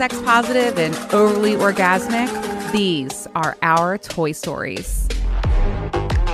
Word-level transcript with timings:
sex 0.00 0.18
positive 0.22 0.78
and 0.78 0.96
overly 1.12 1.52
orgasmic, 1.56 2.72
these 2.72 3.26
are 3.34 3.54
our 3.60 3.98
Toy 3.98 4.30
Storiezz. 4.30 5.12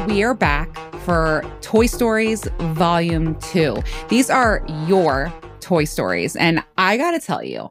We 0.07 0.23
are 0.23 0.35
back 0.35 0.73
for 1.01 1.43
Toy 1.63 1.87
Storiezz 1.87 2.49
Volume 2.75 3.35
2. 3.41 3.83
These 4.09 4.31
are 4.31 4.65
your 4.87 5.35
Toy 5.59 5.83
Storiezz. 5.83 6.37
And 6.39 6.63
I 6.79 6.97
gotta 6.97 7.19
tell 7.19 7.43
you, 7.43 7.71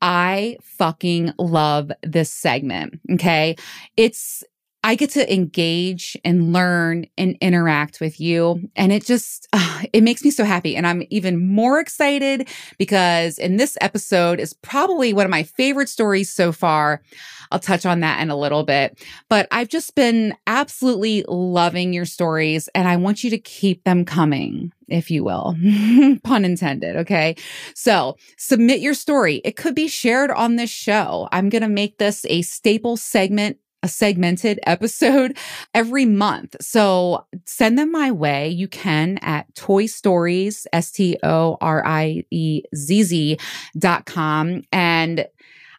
I 0.00 0.58
fucking 0.62 1.32
love 1.40 1.90
this 2.04 2.32
segment. 2.32 3.00
Okay. 3.14 3.56
It's 3.96 4.44
I 4.84 4.96
get 4.96 5.10
to 5.10 5.32
engage 5.32 6.16
and 6.24 6.52
learn 6.52 7.06
and 7.16 7.36
interact 7.40 8.00
with 8.00 8.20
you. 8.20 8.68
And 8.74 8.92
it 8.92 9.04
just, 9.04 9.48
uh, 9.52 9.82
it 9.92 10.02
makes 10.02 10.24
me 10.24 10.30
so 10.30 10.44
happy. 10.44 10.76
And 10.76 10.86
I'm 10.86 11.04
even 11.10 11.46
more 11.46 11.78
excited 11.80 12.48
because 12.78 13.38
in 13.38 13.56
this 13.56 13.76
episode 13.80 14.40
is 14.40 14.52
probably 14.54 15.12
one 15.12 15.24
of 15.24 15.30
my 15.30 15.42
favorite 15.44 15.88
stories 15.88 16.32
so 16.32 16.52
far. 16.52 17.02
I'll 17.50 17.58
touch 17.58 17.84
on 17.84 18.00
that 18.00 18.20
in 18.22 18.30
a 18.30 18.36
little 18.36 18.62
bit, 18.62 19.04
but 19.28 19.46
I've 19.50 19.68
just 19.68 19.94
been 19.94 20.34
absolutely 20.46 21.22
loving 21.28 21.92
your 21.92 22.06
stories 22.06 22.68
and 22.74 22.88
I 22.88 22.96
want 22.96 23.22
you 23.22 23.30
to 23.30 23.38
keep 23.38 23.84
them 23.84 24.06
coming 24.06 24.72
if 24.88 25.10
you 25.10 25.24
will. 25.24 25.56
Pun 26.24 26.44
intended. 26.44 26.96
Okay. 26.96 27.34
So 27.74 28.16
submit 28.36 28.80
your 28.80 28.94
story. 28.94 29.36
It 29.44 29.56
could 29.56 29.74
be 29.74 29.88
shared 29.88 30.30
on 30.30 30.56
this 30.56 30.70
show. 30.70 31.28
I'm 31.32 31.48
going 31.48 31.62
to 31.62 31.68
make 31.68 31.98
this 31.98 32.24
a 32.26 32.42
staple 32.42 32.96
segment 32.96 33.58
a 33.82 33.88
segmented 33.88 34.60
episode 34.66 35.36
every 35.74 36.04
month. 36.04 36.56
So 36.60 37.26
send 37.44 37.78
them 37.78 37.92
my 37.92 38.10
way. 38.10 38.48
You 38.48 38.68
can 38.68 39.18
at 39.22 39.52
Toy 39.54 39.84
Storiezz, 39.84 40.66
S 40.72 40.90
T 40.90 41.18
O 41.22 41.56
R 41.60 41.84
I 41.86 42.24
E 42.30 42.62
Z 42.74 43.02
Z 43.02 43.38
dot 43.78 44.06
com. 44.06 44.62
And 44.72 45.26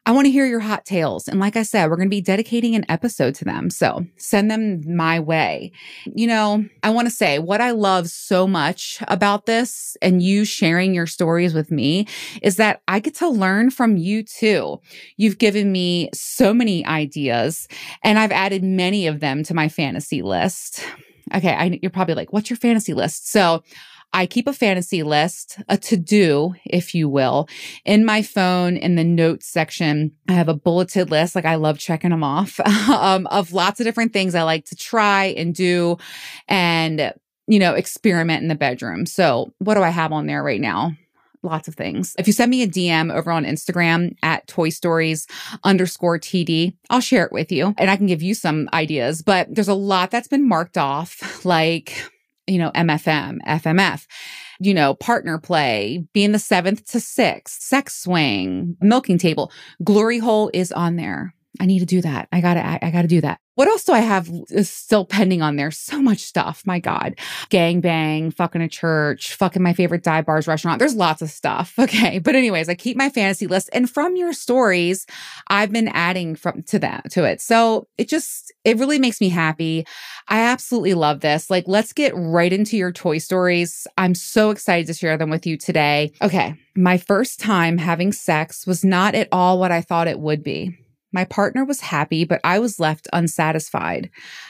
I 0.05 0.11
want 0.11 0.25
to 0.25 0.31
hear 0.31 0.45
your 0.45 0.59
hot 0.59 0.83
tales. 0.83 1.29
And 1.29 1.39
like 1.39 1.55
I 1.55 1.63
said, 1.63 1.89
we're 1.89 1.95
going 1.95 2.09
to 2.09 2.15
be 2.15 2.21
dedicating 2.21 2.75
an 2.75 2.85
episode 2.89 3.35
to 3.35 3.45
them. 3.45 3.69
So 3.69 4.05
send 4.17 4.51
them 4.51 4.81
my 4.85 5.19
way. 5.19 5.71
You 6.13 6.27
know, 6.27 6.65
I 6.83 6.89
want 6.89 7.07
to 7.07 7.13
say 7.13 7.39
what 7.39 7.61
I 7.61 7.71
love 7.71 8.09
so 8.09 8.45
much 8.45 9.01
about 9.07 9.45
this 9.45 9.95
and 10.01 10.21
you 10.21 10.43
sharing 10.43 10.93
your 10.93 11.07
stories 11.07 11.53
with 11.53 11.71
me 11.71 12.05
is 12.41 12.57
that 12.57 12.81
I 12.89 12.99
get 12.99 13.15
to 13.15 13.29
learn 13.29 13.69
from 13.69 13.95
you 13.95 14.23
too. 14.23 14.81
You've 15.15 15.37
given 15.37 15.71
me 15.71 16.09
so 16.13 16.53
many 16.53 16.85
ideas 16.85 17.69
and 18.03 18.19
I've 18.19 18.31
added 18.31 18.63
many 18.63 19.07
of 19.07 19.21
them 19.21 19.41
to 19.43 19.53
my 19.53 19.69
fantasy 19.69 20.21
list. 20.21 20.83
Okay. 21.33 21.53
I, 21.53 21.79
you're 21.81 21.89
probably 21.91 22.15
like, 22.15 22.33
what's 22.33 22.49
your 22.49 22.57
fantasy 22.57 22.93
list? 22.93 23.31
So 23.31 23.63
I 24.13 24.27
keep 24.27 24.47
a 24.47 24.53
fantasy 24.53 25.01
list, 25.01 25.59
a 25.67 25.77
to 25.77 25.97
do, 25.97 26.53
if 26.65 26.93
you 26.93 27.09
will, 27.09 27.47
in 27.83 28.05
my 28.05 28.21
phone 28.21 28.77
in 28.77 28.95
the 28.95 29.03
notes 29.03 29.47
section. 29.47 30.11
I 30.29 30.33
have 30.33 30.49
a 30.49 30.53
bulleted 30.53 31.09
list, 31.09 31.35
like 31.35 31.45
I 31.45 31.55
love 31.55 31.79
checking 31.79 32.11
them 32.11 32.23
off, 32.23 32.59
um, 32.89 33.27
of 33.27 33.53
lots 33.53 33.79
of 33.79 33.85
different 33.85 34.13
things 34.13 34.35
I 34.35 34.43
like 34.43 34.65
to 34.65 34.75
try 34.75 35.25
and 35.25 35.53
do 35.53 35.97
and, 36.47 37.13
you 37.47 37.59
know, 37.59 37.73
experiment 37.73 38.43
in 38.43 38.49
the 38.49 38.55
bedroom. 38.55 39.05
So, 39.07 39.51
what 39.57 39.73
do 39.73 39.81
I 39.81 39.89
have 39.89 40.11
on 40.11 40.27
there 40.27 40.43
right 40.43 40.61
now? 40.61 40.91
lots 41.43 41.67
of 41.67 41.75
things. 41.75 42.15
If 42.17 42.25
you 42.25 42.33
send 42.33 42.49
me 42.49 42.63
a 42.63 42.67
DM 42.67 43.13
over 43.13 43.29
on 43.29 43.43
Instagram 43.43 44.15
at 44.23 44.47
Toy 44.47 44.69
Storiezz 44.69 45.29
underscore 45.63 46.17
TD, 46.17 46.75
I'll 46.89 47.01
share 47.01 47.25
it 47.25 47.33
with 47.33 47.51
you 47.51 47.75
and 47.77 47.91
I 47.91 47.97
can 47.97 48.07
give 48.07 48.23
you 48.23 48.33
some 48.33 48.69
ideas. 48.73 49.21
But 49.21 49.53
there's 49.53 49.67
a 49.67 49.73
lot 49.73 50.09
that's 50.09 50.29
been 50.29 50.47
marked 50.47 50.77
off, 50.77 51.45
like 51.45 52.09
you 52.47 52.57
know, 52.57 52.71
MFM, 52.71 53.39
FMF, 53.47 54.05
you 54.59 54.73
know, 54.73 54.93
partner 54.95 55.37
play, 55.37 56.05
being 56.13 56.31
the 56.31 56.39
seventh 56.39 56.85
to 56.91 56.99
sixth, 56.99 57.61
sex 57.61 58.01
swing, 58.03 58.77
milking 58.81 59.17
table. 59.17 59.51
Glory 59.83 60.19
hole 60.19 60.49
is 60.53 60.71
on 60.71 60.95
there. 60.95 61.33
I 61.59 61.65
need 61.65 61.79
to 61.79 61.85
do 61.85 62.01
that. 62.01 62.27
I 62.31 62.41
gotta, 62.41 62.65
I, 62.65 62.79
I 62.81 62.91
gotta 62.91 63.07
do 63.07 63.21
that. 63.21 63.39
What 63.55 63.67
else 63.67 63.83
do 63.83 63.93
I 63.93 63.99
have 63.99 64.29
is 64.49 64.69
still 64.69 65.05
pending 65.05 65.43
on 65.43 65.57
there? 65.57 65.69
So 65.69 66.01
much 66.01 66.19
stuff. 66.19 66.63
My 66.65 66.79
God. 66.79 67.19
Gang 67.49 67.81
bang, 67.81 68.31
fucking 68.31 68.61
a 68.61 68.67
church, 68.67 69.35
fucking 69.35 69.61
my 69.61 69.73
favorite 69.73 70.03
dive 70.03 70.25
bars 70.25 70.47
restaurant. 70.47 70.79
There's 70.79 70.95
lots 70.95 71.21
of 71.21 71.29
stuff. 71.29 71.73
Okay. 71.83 72.17
But 72.19 72.35
anyways, 72.35 72.69
I 72.69 72.75
keep 72.75 72.95
my 72.95 73.09
fantasy 73.09 73.45
list. 73.45 73.69
And 73.73 73.89
from 73.89 74.15
your 74.15 74.31
stories, 74.31 75.05
I've 75.49 75.71
been 75.71 75.89
adding 75.89 76.33
from 76.35 76.63
to 76.63 76.79
that 76.79 77.11
to 77.11 77.25
it. 77.25 77.41
So 77.41 77.87
it 77.97 78.07
just 78.07 78.53
it 78.63 78.77
really 78.77 78.99
makes 78.99 79.19
me 79.19 79.27
happy. 79.27 79.85
I 80.29 80.39
absolutely 80.43 80.93
love 80.93 81.19
this. 81.19 81.49
Like, 81.49 81.65
let's 81.67 81.91
get 81.91 82.13
right 82.15 82.53
into 82.53 82.77
your 82.77 82.93
toy 82.93 83.17
stories. 83.17 83.85
I'm 83.97 84.15
so 84.15 84.49
excited 84.49 84.87
to 84.87 84.93
share 84.93 85.17
them 85.17 85.29
with 85.29 85.45
you 85.45 85.57
today. 85.57 86.13
Okay. 86.21 86.55
My 86.75 86.97
first 86.97 87.41
time 87.41 87.77
having 87.77 88.13
sex 88.13 88.65
was 88.65 88.85
not 88.85 89.13
at 89.13 89.27
all 89.31 89.59
what 89.59 89.71
I 89.71 89.81
thought 89.81 90.07
it 90.07 90.19
would 90.19 90.41
be. 90.41 90.77
My 91.13 91.25
partner 91.25 91.63
was 91.63 91.79
happy, 91.81 92.25
but 92.25 92.41
I 92.43 92.59
was 92.59 92.79
left 92.79 93.07
unsatisfied. 93.13 94.09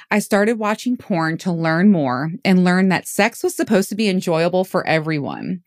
I 0.09 0.19
started 0.19 0.57
watching 0.57 0.97
porn 0.97 1.37
to 1.39 1.51
learn 1.51 1.91
more 1.91 2.31
and 2.45 2.63
learn 2.63 2.89
that 2.89 3.07
sex 3.07 3.43
was 3.43 3.55
supposed 3.55 3.89
to 3.89 3.95
be 3.95 4.07
enjoyable 4.09 4.63
for 4.63 4.87
everyone. 4.87 5.61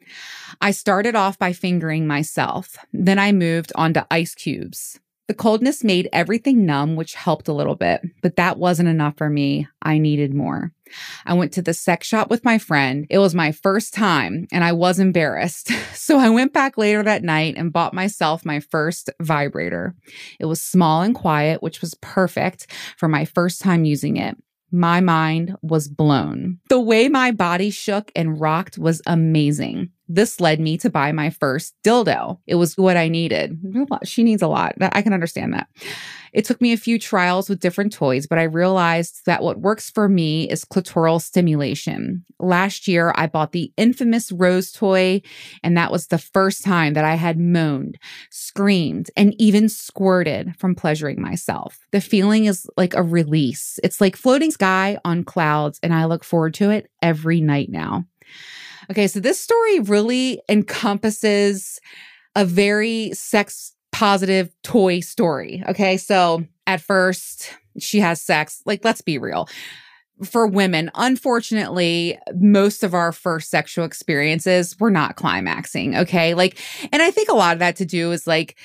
I 0.61 0.71
started 0.71 1.15
off 1.15 1.39
by 1.39 1.53
fingering 1.53 2.07
myself. 2.07 2.79
Then 2.93 3.19
I 3.19 3.33
moved 3.33 3.73
on 3.75 3.93
to 3.95 4.07
ice 4.11 4.35
cubes. 4.35 4.99
The 5.29 5.35
coldness 5.35 5.83
made 5.83 6.09
everything 6.13 6.65
numb, 6.65 6.95
which 6.95 7.15
helped 7.15 7.49
a 7.49 7.53
little 7.53 7.75
bit, 7.75 8.01
but 8.23 8.37
that 8.37 8.59
wasn't 8.59 8.89
enough 8.89 9.17
for 9.17 9.29
me. 9.29 9.67
I 9.83 9.99
needed 9.99 10.33
more. 10.33 10.73
I 11.25 11.35
went 11.35 11.53
to 11.55 11.63
the 11.63 11.75
sex 11.75 12.07
shop 12.07 12.31
with 12.31 12.45
my 12.45 12.59
friend. 12.59 13.07
It 13.11 13.19
was 13.19 13.35
my 13.35 13.51
first 13.51 13.93
time 13.93 14.47
and 14.53 14.63
I 14.63 14.73
was 14.73 14.99
embarrassed. 14.99 15.71
So 16.07 16.19
I 16.21 16.31
went 16.31 16.53
back 16.53 16.79
later 16.79 17.03
that 17.03 17.25
night 17.25 17.57
and 17.57 17.73
bought 17.73 17.93
myself 17.93 18.45
my 18.45 18.61
first 18.61 19.11
vibrator. 19.21 19.97
It 20.39 20.45
was 20.45 20.63
small 20.63 21.03
and 21.03 21.17
quiet, 21.17 21.65
which 21.65 21.81
was 21.81 21.95
perfect 21.95 22.71
for 22.97 23.09
my 23.09 23.25
first 23.25 23.61
time 23.61 23.85
using 23.85 24.17
it 24.17 24.37
my 24.71 25.01
mind 25.01 25.57
was 25.63 25.89
blown. 25.89 26.59
The 26.69 26.81
way 26.81 27.09
my 27.09 27.31
body 27.31 27.71
shook 27.71 28.11
and 28.15 28.41
rocked 28.41 28.79
was 28.79 29.01
amazing. 29.07 29.91
This 30.09 30.41
led 30.41 30.61
me 30.61 30.79
to 30.79 30.91
buy 30.91 31.13
my 31.13 31.31
first 31.31 31.75
dildo. 31.85 32.39
It 32.47 32.55
was 32.55 32.77
what 32.77 32.97
I 32.97 33.09
needed. 33.09 33.59
She 34.05 34.23
needs 34.23 34.43
a 34.43 34.49
lot. 34.49 34.75
I 34.81 35.03
can 35.03 35.13
understand 35.13 35.53
that. 35.55 35.69
It 36.33 36.45
took 36.45 36.61
me 36.61 36.73
a 36.73 36.77
few 36.77 36.99
trials 36.99 37.49
with 37.49 37.61
different 37.61 37.93
toys, 37.95 38.27
but 38.27 38.39
I 38.39 38.43
realized 38.43 39.23
that 39.25 39.43
what 39.43 39.61
works 39.61 39.91
for 39.91 40.07
me 40.07 40.49
is 40.51 40.67
clitoral 40.67 41.21
stimulation. 41.21 42.25
Last 42.39 42.87
year, 42.87 43.13
I 43.17 43.27
bought 43.27 43.53
the 43.53 43.73
infamous 43.79 44.31
Rose 44.31 44.71
toy, 44.71 45.23
and 45.63 45.77
that 45.79 45.91
was 45.91 46.09
the 46.09 46.19
first 46.19 46.63
time 46.63 46.93
that 46.93 47.07
I 47.07 47.15
had 47.15 47.41
moaned, 47.41 47.99
screamed, 48.31 49.11
and 49.17 49.35
even 49.41 49.69
squirted 49.71 50.55
from 50.59 50.75
pleasuring 50.75 51.23
myself. 51.23 51.87
The 51.91 52.03
feeling 52.03 52.45
is 52.45 52.69
like 52.77 52.95
a 52.95 53.03
release. 53.03 53.81
It's 53.83 54.01
like 54.01 54.15
floating 54.15 54.51
sky 54.51 54.99
on 55.05 55.25
clouds, 55.25 55.81
and 55.83 55.95
I 55.95 56.05
look 56.05 56.23
forward 56.23 56.53
to 56.55 56.71
it 56.71 56.91
every 57.01 57.41
night 57.41 57.71
now. 57.71 58.05
Okay, 58.91 59.07
so 59.07 59.21
this 59.21 59.41
story 59.41 59.81
really 59.81 60.41
encompasses 60.49 61.81
a 62.35 62.45
very 62.45 63.13
sex 63.13 63.73
positive 63.93 64.51
toy 64.63 65.01
story. 65.01 65.63
Okay, 65.69 65.97
so 65.97 66.45
at 66.67 66.81
first 66.81 67.53
she 67.79 68.01
has 68.01 68.21
sex. 68.21 68.63
Like, 68.67 68.85
let's 68.85 69.01
be 69.01 69.19
real. 69.19 69.49
For 70.25 70.47
women, 70.47 70.91
unfortunately, 70.95 72.19
most 72.35 72.83
of 72.83 72.95
our 72.95 73.13
first 73.13 73.51
sexual 73.51 73.85
experiences 73.85 74.79
were 74.81 74.91
not 74.91 75.17
climaxing. 75.17 75.95
Okay. 75.97 76.35
Like, 76.35 76.59
and 76.91 77.03
I 77.03 77.11
think 77.11 77.29
a 77.29 77.35
lot 77.35 77.53
of 77.53 77.59
that 77.59 77.77
to 77.77 77.85
do 77.85 78.13
is 78.13 78.27
like, 78.27 78.57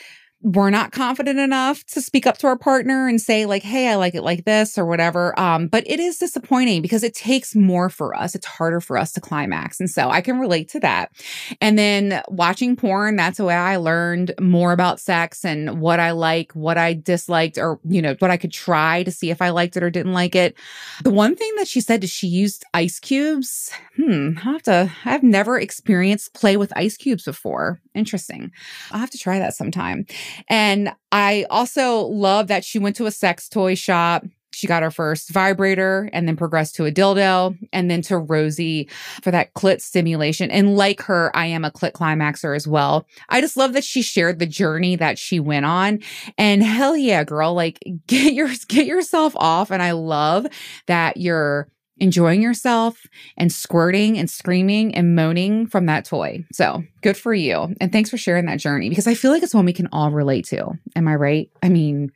we're 0.44 0.72
not 0.72 0.91
confident 0.91 1.40
enough 1.40 1.84
to 1.85 2.02
speak 2.02 2.25
up 2.25 2.38
to 2.40 2.47
our 2.47 2.57
partner 2.57 3.07
and 3.07 3.22
say 3.22 3.46
like 3.46 3.62
hey 3.62 3.90
i 3.90 3.96
like 3.96 4.16
it 4.16 4.24
like 4.24 4.46
this 4.46 4.78
or 4.78 4.85
whatever. 4.85 5.38
Um 5.40 5.68
but 5.68 5.84
it 5.88 6.00
is 6.00 6.18
disappointing 6.18 6.81
because 6.81 7.03
it 7.03 7.13
takes 7.13 7.56
more 7.56 7.90
for 7.90 8.16
us. 8.16 8.34
It's 8.34 8.46
harder 8.46 8.81
for 8.81 8.97
us 8.97 9.12
to 9.13 9.22
climax. 9.22 9.80
And 9.80 9.90
so 9.90 10.09
i 10.09 10.22
can 10.22 10.40
relate 10.40 10.69
to 10.69 10.80
that. 10.80 11.12
And 11.59 11.78
then 11.78 12.22
watching 12.28 12.75
porn 12.75 13.16
that's 13.16 13.38
the 13.38 13.46
way 13.46 13.56
i 13.56 13.75
learned 13.78 14.34
more 14.40 14.72
about 14.72 15.00
sex 15.00 15.46
and 15.46 15.80
what 15.80 16.00
i 16.00 16.12
like 16.12 16.51
what 16.54 16.77
i 16.77 16.94
disliked 16.94 17.57
or 17.57 17.80
you 17.88 18.01
know 18.01 18.16
what 18.19 18.31
i 18.31 18.38
could 18.38 18.51
try 18.51 19.04
to 19.04 19.12
see 19.12 19.30
if 19.30 19.42
i 19.42 19.50
liked 19.50 19.77
it 19.77 19.83
or 19.83 19.89
didn't 19.89 20.13
like 20.13 20.36
it. 20.36 20.56
The 21.04 21.12
one 21.12 21.36
thing 21.36 21.51
that 21.57 21.68
she 21.68 21.81
said 21.81 22.04
is 22.04 22.10
she 22.10 22.27
used 22.27 22.66
ice 22.74 23.00
cubes. 23.00 23.71
Hmm 23.95 24.31
i 24.38 24.51
have 24.51 24.63
to 24.63 24.92
i've 25.06 25.24
never 25.24 25.60
experienced 25.60 26.33
play 26.33 26.57
with 26.57 26.74
ice 26.75 26.98
cubes 26.98 27.25
before. 27.25 27.80
Interesting. 27.94 28.51
I'll 28.92 29.00
have 29.00 29.12
to 29.12 29.18
try 29.18 29.38
that 29.39 29.54
sometime 29.54 30.06
and 30.48 30.94
I 31.12 31.45
also 31.50 32.01
love 32.01 32.48
that 32.48 32.66
she 32.66 32.80
went 32.80 32.95
to 32.98 33.06
a 33.06 33.12
sex 33.12 33.50
toy 33.50 33.75
shop. 33.75 34.24
She 34.54 34.68
got 34.68 34.83
her 34.83 34.92
first 34.92 35.30
vibrator 35.30 36.10
and 36.12 36.28
then 36.28 36.36
progressed 36.36 36.75
to 36.75 36.86
a 36.86 36.92
dildo 36.92 37.57
and 37.72 37.89
then 37.89 38.01
to 38.04 38.18
Rosie 38.18 38.89
for 39.22 39.31
that 39.31 39.54
clit 39.54 39.81
stimulation. 39.81 40.51
And 40.51 40.75
like 40.75 41.01
her, 41.04 41.31
I 41.33 41.45
am 41.45 41.63
a 41.63 41.72
clit 41.72 41.94
climaxer 41.94 42.54
as 42.56 42.68
well. 42.68 43.07
I 43.30 43.39
just 43.39 43.56
love 43.56 43.74
that 43.74 43.86
she 43.86 44.01
shared 44.01 44.39
the 44.39 44.45
journey 44.45 44.98
that 44.98 45.18
she 45.18 45.39
went 45.39 45.66
on. 45.66 46.00
And 46.38 46.63
hell 46.63 46.98
yeah, 46.98 47.24
girl, 47.24 47.54
like 47.54 47.80
get 48.07 48.33
your 48.33 48.50
get 48.68 48.86
yourself 48.86 49.33
off. 49.38 49.72
And 49.72 49.81
I 49.81 49.92
love 49.92 50.48
that 50.88 51.18
you're 51.18 51.69
enjoying 52.01 52.42
yourself 52.42 53.06
and 53.38 53.53
squirting 53.53 54.18
and 54.18 54.30
screaming 54.30 54.94
and 54.95 55.15
moaning 55.15 55.68
from 55.68 55.86
that 55.86 56.03
toy. 56.03 56.44
So 56.51 56.83
good 57.01 57.15
for 57.15 57.33
you. 57.33 57.75
And 57.80 57.92
thanks 57.92 58.09
for 58.09 58.18
sharing 58.18 58.48
that 58.48 58.59
journey 58.59 58.89
because 58.89 59.07
I 59.07 59.13
feel 59.13 59.31
like 59.31 59.44
it's 59.44 59.53
one 59.53 59.65
we 59.65 59.71
can 59.71 59.88
all 59.94 60.12
relate 60.12 60.45
to. 60.48 60.71
Am 60.95 61.07
I 61.07 61.15
right? 61.15 61.50
I 61.62 61.69
mean, 61.69 62.12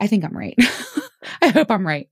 I 0.00 0.06
think 0.06 0.24
I'm 0.24 0.36
right. 0.36 0.54
I 1.42 1.48
hope 1.48 1.70
I'm 1.70 1.86
right. 1.86 2.08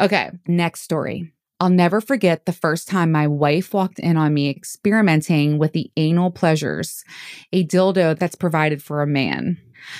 Okay, 0.00 0.30
next 0.46 0.82
story. 0.82 1.32
I'll 1.60 1.70
never 1.70 2.00
forget 2.00 2.46
the 2.46 2.52
first 2.52 2.88
time 2.88 3.10
my 3.10 3.26
wife 3.26 3.72
walked 3.72 3.98
in 3.98 4.16
on 4.16 4.34
me 4.34 4.48
experimenting 4.48 5.58
with 5.58 5.72
the 5.72 5.90
anal 5.96 6.30
pleasures, 6.30 7.04
a 7.52 7.64
dildo 7.64 8.18
that's 8.18 8.36
provided 8.36 8.82
for 8.82 9.02
a 9.02 9.06
man. 9.06 9.58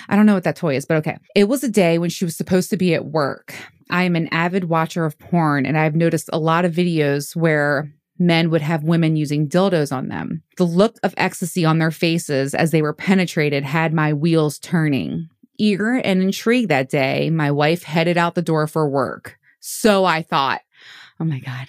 I 0.09 0.17
don't 0.17 0.27
know 0.27 0.35
what 0.35 0.45
that 0.45 0.57
toy 0.57 0.77
is, 0.77 0.85
but 0.85 0.97
okay. 0.99 1.19
It 1.35 1.49
was 1.49 1.65
a 1.65 1.69
day 1.69 1.99
when 1.99 2.11
she 2.11 2.25
was 2.25 2.37
supposed 2.37 2.71
to 2.71 2.77
be 2.77 2.95
at 2.95 3.07
work. 3.07 3.55
I 3.91 4.03
am 4.03 4.17
an 4.17 4.29
avid 4.29 4.65
watcher 4.65 5.05
of 5.05 5.19
porn, 5.19 5.65
and 5.67 5.79
I've 5.79 5.95
noticed 5.97 6.29
a 6.33 6.39
lot 6.39 6.65
of 6.65 6.75
videos 6.75 7.35
where 7.35 7.91
men 8.19 8.51
would 8.51 8.63
have 8.63 8.83
women 8.83 9.17
using 9.17 9.49
dildos 9.49 9.95
on 9.95 10.09
them. 10.09 10.43
The 10.57 10.65
look 10.65 10.99
of 11.03 11.15
ecstasy 11.17 11.65
on 11.65 11.79
their 11.79 11.91
faces 11.91 12.55
as 12.55 12.71
they 12.71 12.83
were 12.83 12.93
penetrated 12.93 13.65
had 13.65 13.93
my 13.93 14.13
wheels 14.13 14.59
turning. 14.59 15.29
Eager 15.57 15.95
and 15.95 16.23
intrigued 16.23 16.71
that 16.71 16.89
day, 16.89 17.31
my 17.31 17.51
wife 17.51 17.83
headed 17.83 18.17
out 18.17 18.35
the 18.35 18.43
door 18.43 18.67
for 18.67 18.89
work. 18.89 19.39
So 19.61 20.05
I 20.05 20.23
thought, 20.23 20.61
oh 21.19 21.25
my 21.25 21.41
God. 21.41 21.67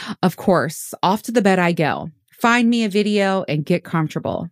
of 0.22 0.36
course, 0.36 0.94
off 1.02 1.22
to 1.22 1.32
the 1.32 1.42
bed 1.42 1.58
I 1.58 1.72
go. 1.72 2.10
Find 2.32 2.68
me 2.68 2.84
a 2.84 2.88
video 2.88 3.44
and 3.48 3.64
get 3.64 3.82
comfortable. 3.82 4.50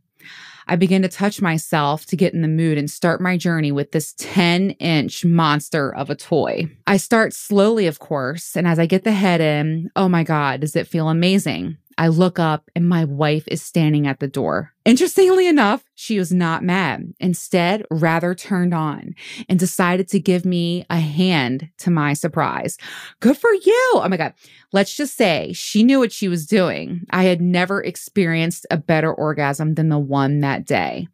I 0.67 0.77
begin 0.77 1.03
to 1.03 1.09
touch 1.09 1.43
myself 1.43 2.07
to 2.07 2.17
get 2.17 2.35
in 2.35 2.43
the 2.43 2.49
mood 2.49 2.79
and 2.79 2.91
start 2.91 3.21
my 3.21 3.37
journey 3.37 3.73
with 3.73 3.93
this 3.93 4.15
10 4.19 4.71
inch 4.73 5.25
monster 5.25 5.95
of 5.95 6.11
a 6.11 6.15
toy. 6.15 6.71
I 6.87 6.97
start 6.97 7.33
slowly, 7.33 7.87
of 7.87 7.99
course, 7.99 8.57
and 8.57 8.67
as 8.67 8.79
I 8.79 8.87
get 8.87 9.05
the 9.05 9.13
head 9.13 9.41
in, 9.41 9.91
oh 9.97 10.09
my 10.09 10.23
God, 10.23 10.61
does 10.61 10.77
it 10.77 10.89
feel 10.89 11.09
amazing? 11.09 11.77
I 11.99 12.09
look 12.09 12.39
up 12.39 12.71
and 12.75 12.89
my 12.89 13.05
wife 13.05 13.45
is 13.49 13.63
standing 13.63 14.07
at 14.07 14.21
the 14.21 14.29
door. 14.29 14.73
Interestingly 14.85 15.47
enough, 15.47 15.85
she 15.95 16.19
was 16.19 16.33
not 16.33 16.63
mad, 16.63 17.15
instead, 17.21 17.85
rather 17.91 18.35
turned 18.35 18.75
on 18.75 19.15
and 19.49 19.59
decided 19.59 20.09
to 20.09 20.21
give 20.21 20.45
me 20.45 20.85
a 20.91 20.99
hand 20.99 21.71
to 21.79 21.91
my 21.91 22.13
surprise. 22.13 22.77
Good 23.21 23.39
for 23.39 23.53
you. 23.53 23.91
Oh 23.95 24.09
my 24.09 24.17
God. 24.17 24.35
Let's 24.73 24.95
just 24.97 25.17
say 25.17 25.53
she 25.55 25.83
knew 25.83 25.99
what 25.99 26.13
she 26.13 26.29
was 26.29 26.47
doing. 26.47 27.07
I 27.11 27.25
had 27.25 27.41
never 27.41 27.83
experienced 27.83 28.67
a 28.71 28.77
better 28.77 29.13
orgasm 29.13 29.75
than 29.75 29.89
the 29.89 29.99
one 29.99 30.41
that 30.41 30.67
day. 30.67 31.09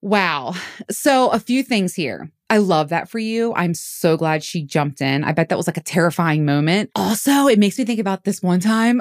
Wow. 0.00 0.54
So, 0.90 1.28
a 1.28 1.38
few 1.38 1.62
things 1.62 1.94
here. 1.94 2.30
I 2.52 2.58
love 2.58 2.90
that 2.90 3.08
for 3.08 3.18
you. 3.18 3.54
I'm 3.54 3.72
so 3.72 4.18
glad 4.18 4.44
she 4.44 4.62
jumped 4.62 5.00
in. 5.00 5.24
I 5.24 5.32
bet 5.32 5.48
that 5.48 5.56
was 5.56 5.66
like 5.66 5.78
a 5.78 5.82
terrifying 5.82 6.44
moment. 6.44 6.90
Also, 6.94 7.46
it 7.46 7.58
makes 7.58 7.78
me 7.78 7.86
think 7.86 7.98
about 7.98 8.24
this 8.24 8.42
one 8.42 8.60
time. 8.60 9.00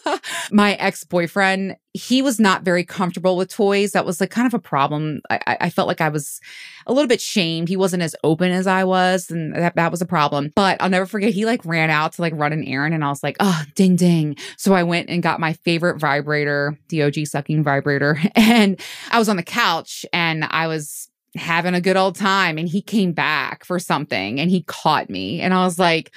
my 0.52 0.74
ex 0.74 1.02
boyfriend, 1.04 1.76
he 1.94 2.20
was 2.20 2.38
not 2.38 2.62
very 2.62 2.84
comfortable 2.84 3.38
with 3.38 3.48
toys. 3.48 3.92
That 3.92 4.04
was 4.04 4.20
like 4.20 4.28
kind 4.28 4.46
of 4.46 4.52
a 4.52 4.58
problem. 4.58 5.22
I, 5.30 5.56
I, 5.62 5.70
felt 5.70 5.88
like 5.88 6.02
I 6.02 6.10
was 6.10 6.40
a 6.86 6.92
little 6.92 7.08
bit 7.08 7.22
shamed. 7.22 7.70
He 7.70 7.76
wasn't 7.76 8.02
as 8.02 8.14
open 8.22 8.52
as 8.52 8.66
I 8.66 8.84
was, 8.84 9.30
and 9.30 9.54
that, 9.54 9.76
that 9.76 9.90
was 9.90 10.02
a 10.02 10.06
problem. 10.06 10.52
But 10.54 10.76
I'll 10.82 10.90
never 10.90 11.06
forget, 11.06 11.32
he 11.32 11.46
like 11.46 11.64
ran 11.64 11.88
out 11.88 12.12
to 12.14 12.20
like 12.20 12.34
run 12.36 12.52
an 12.52 12.64
errand, 12.64 12.92
and 12.92 13.02
I 13.02 13.08
was 13.08 13.22
like, 13.22 13.36
oh, 13.40 13.62
ding, 13.76 13.96
ding. 13.96 14.36
So 14.58 14.74
I 14.74 14.82
went 14.82 15.08
and 15.08 15.22
got 15.22 15.40
my 15.40 15.54
favorite 15.54 15.98
vibrator, 15.98 16.78
the 16.90 17.02
OG 17.04 17.26
sucking 17.28 17.62
vibrator. 17.62 18.20
And 18.36 18.80
I 19.10 19.18
was 19.18 19.28
on 19.28 19.36
the 19.36 19.42
couch 19.42 20.04
and 20.12 20.44
I 20.44 20.66
was 20.66 21.09
having 21.36 21.74
a 21.74 21.80
good 21.80 21.96
old 21.96 22.16
time, 22.16 22.58
and 22.58 22.68
he 22.68 22.82
came 22.82 23.12
back 23.12 23.64
for 23.64 23.78
something 23.78 24.40
and 24.40 24.50
he 24.50 24.62
caught 24.62 25.08
me. 25.08 25.40
And 25.40 25.54
I 25.54 25.64
was 25.64 25.78
like, 25.78 26.12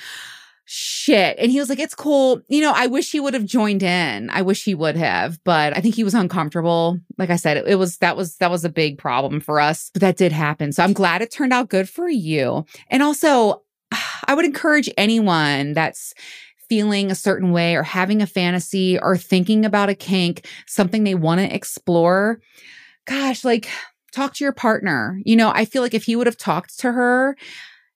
shit. 0.65 1.37
And 1.37 1.51
he 1.51 1.59
was 1.59 1.69
like, 1.69 1.79
it's 1.79 1.95
cool. 1.95 2.41
You 2.47 2.61
know, 2.61 2.73
I 2.75 2.87
wish 2.87 3.11
he 3.11 3.19
would 3.19 3.33
have 3.33 3.45
joined 3.45 3.83
in. 3.83 4.29
I 4.29 4.41
wish 4.41 4.63
he 4.63 4.73
would 4.73 4.95
have, 4.95 5.43
but 5.43 5.75
I 5.75 5.81
think 5.81 5.95
he 5.95 6.03
was 6.03 6.13
uncomfortable. 6.13 6.99
Like 7.17 7.29
I 7.29 7.35
said, 7.35 7.57
it, 7.57 7.67
it, 7.67 7.75
was, 7.75 7.97
that 7.97 8.15
was, 8.15 8.37
that 8.37 8.49
was 8.49 8.63
a 8.63 8.69
big 8.69 8.97
problem 8.97 9.39
for 9.39 9.59
us, 9.59 9.91
but 9.93 10.01
that 10.01 10.17
did 10.17 10.31
happen. 10.31 10.71
So 10.71 10.83
I'm 10.83 10.93
glad 10.93 11.21
it 11.21 11.31
turned 11.31 11.53
out 11.53 11.69
good 11.69 11.89
for 11.89 12.09
you. 12.09 12.65
And 12.89 13.03
also, 13.03 13.61
I 14.27 14.33
would 14.33 14.45
encourage 14.45 14.89
anyone 14.97 15.73
that's 15.73 16.13
feeling 16.69 17.11
a 17.11 17.15
certain 17.15 17.51
way 17.51 17.75
or 17.75 17.83
having 17.83 18.21
a 18.21 18.27
fantasy 18.27 18.97
or 18.97 19.17
thinking 19.17 19.65
about 19.65 19.89
a 19.89 19.95
kink, 19.95 20.47
something 20.65 21.03
they 21.03 21.13
want 21.13 21.39
to 21.39 21.53
explore. 21.53 22.39
Gosh, 23.05 23.43
like 23.43 23.69
talk 24.13 24.33
to 24.35 24.43
your 24.43 24.53
partner. 24.53 25.19
You 25.25 25.35
know, 25.35 25.51
I 25.53 25.65
feel 25.65 25.81
like 25.81 25.93
if 25.93 26.05
he 26.05 26.15
would 26.15 26.27
have 26.27 26.37
talked 26.37 26.79
to 26.79 26.91
her, 26.91 27.35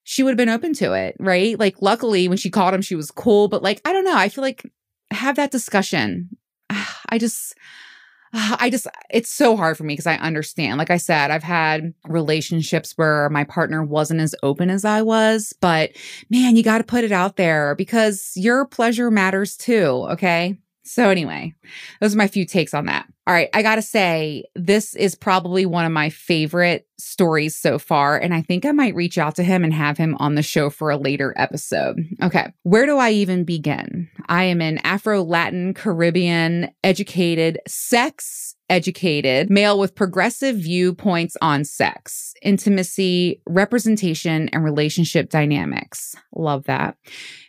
she 0.04 0.22
would 0.22 0.30
have 0.30 0.38
been 0.38 0.48
open 0.48 0.74
to 0.74 0.92
it, 0.92 1.16
right? 1.18 1.58
Like, 1.58 1.80
luckily, 1.80 2.28
when 2.28 2.38
she 2.38 2.50
called 2.50 2.74
him, 2.74 2.82
she 2.82 2.94
was 2.94 3.10
cool. 3.10 3.48
But 3.48 3.62
like, 3.62 3.80
I 3.84 3.92
don't 3.92 4.04
know. 4.04 4.16
I 4.16 4.28
feel 4.28 4.42
like 4.42 4.62
have 5.10 5.36
that 5.36 5.50
discussion. 5.50 6.30
I 6.70 7.18
just, 7.18 7.54
I 8.32 8.68
just, 8.70 8.86
it's 9.10 9.30
so 9.30 9.56
hard 9.56 9.76
for 9.76 9.84
me 9.84 9.94
because 9.94 10.06
I 10.06 10.16
understand. 10.16 10.78
Like 10.78 10.90
I 10.90 10.96
said, 10.96 11.30
I've 11.30 11.42
had 11.42 11.94
relationships 12.06 12.92
where 12.96 13.28
my 13.30 13.44
partner 13.44 13.84
wasn't 13.84 14.20
as 14.20 14.34
open 14.42 14.70
as 14.70 14.84
I 14.84 15.02
was, 15.02 15.54
but 15.60 15.92
man, 16.30 16.56
you 16.56 16.62
got 16.62 16.78
to 16.78 16.84
put 16.84 17.04
it 17.04 17.12
out 17.12 17.36
there 17.36 17.74
because 17.74 18.32
your 18.34 18.66
pleasure 18.66 19.10
matters 19.10 19.56
too. 19.56 20.06
Okay. 20.10 20.58
So, 20.88 21.10
anyway, 21.10 21.54
those 22.00 22.14
are 22.14 22.18
my 22.18 22.28
few 22.28 22.44
takes 22.44 22.74
on 22.74 22.86
that. 22.86 23.06
All 23.26 23.34
right, 23.34 23.50
I 23.52 23.62
gotta 23.62 23.82
say, 23.82 24.44
this 24.54 24.94
is 24.94 25.14
probably 25.14 25.66
one 25.66 25.84
of 25.84 25.92
my 25.92 26.08
favorite 26.08 26.86
stories 26.98 27.54
so 27.56 27.78
far, 27.78 28.16
and 28.16 28.32
I 28.32 28.40
think 28.40 28.64
I 28.64 28.72
might 28.72 28.94
reach 28.94 29.18
out 29.18 29.36
to 29.36 29.42
him 29.42 29.64
and 29.64 29.74
have 29.74 29.98
him 29.98 30.16
on 30.18 30.34
the 30.34 30.42
show 30.42 30.70
for 30.70 30.90
a 30.90 30.96
later 30.96 31.34
episode. 31.36 31.98
Okay, 32.22 32.52
where 32.62 32.86
do 32.86 32.96
I 32.96 33.10
even 33.10 33.44
begin? 33.44 34.08
I 34.28 34.44
am 34.44 34.62
an 34.62 34.78
Afro 34.78 35.22
Latin 35.22 35.74
Caribbean 35.74 36.70
educated 36.82 37.60
sex 37.66 38.54
educated 38.70 39.50
male 39.50 39.78
with 39.78 39.94
progressive 39.94 40.56
viewpoints 40.56 41.36
on 41.40 41.64
sex, 41.64 42.34
intimacy, 42.42 43.40
representation, 43.46 44.48
and 44.50 44.64
relationship 44.64 45.30
dynamics. 45.30 46.14
Love 46.34 46.64
that. 46.64 46.96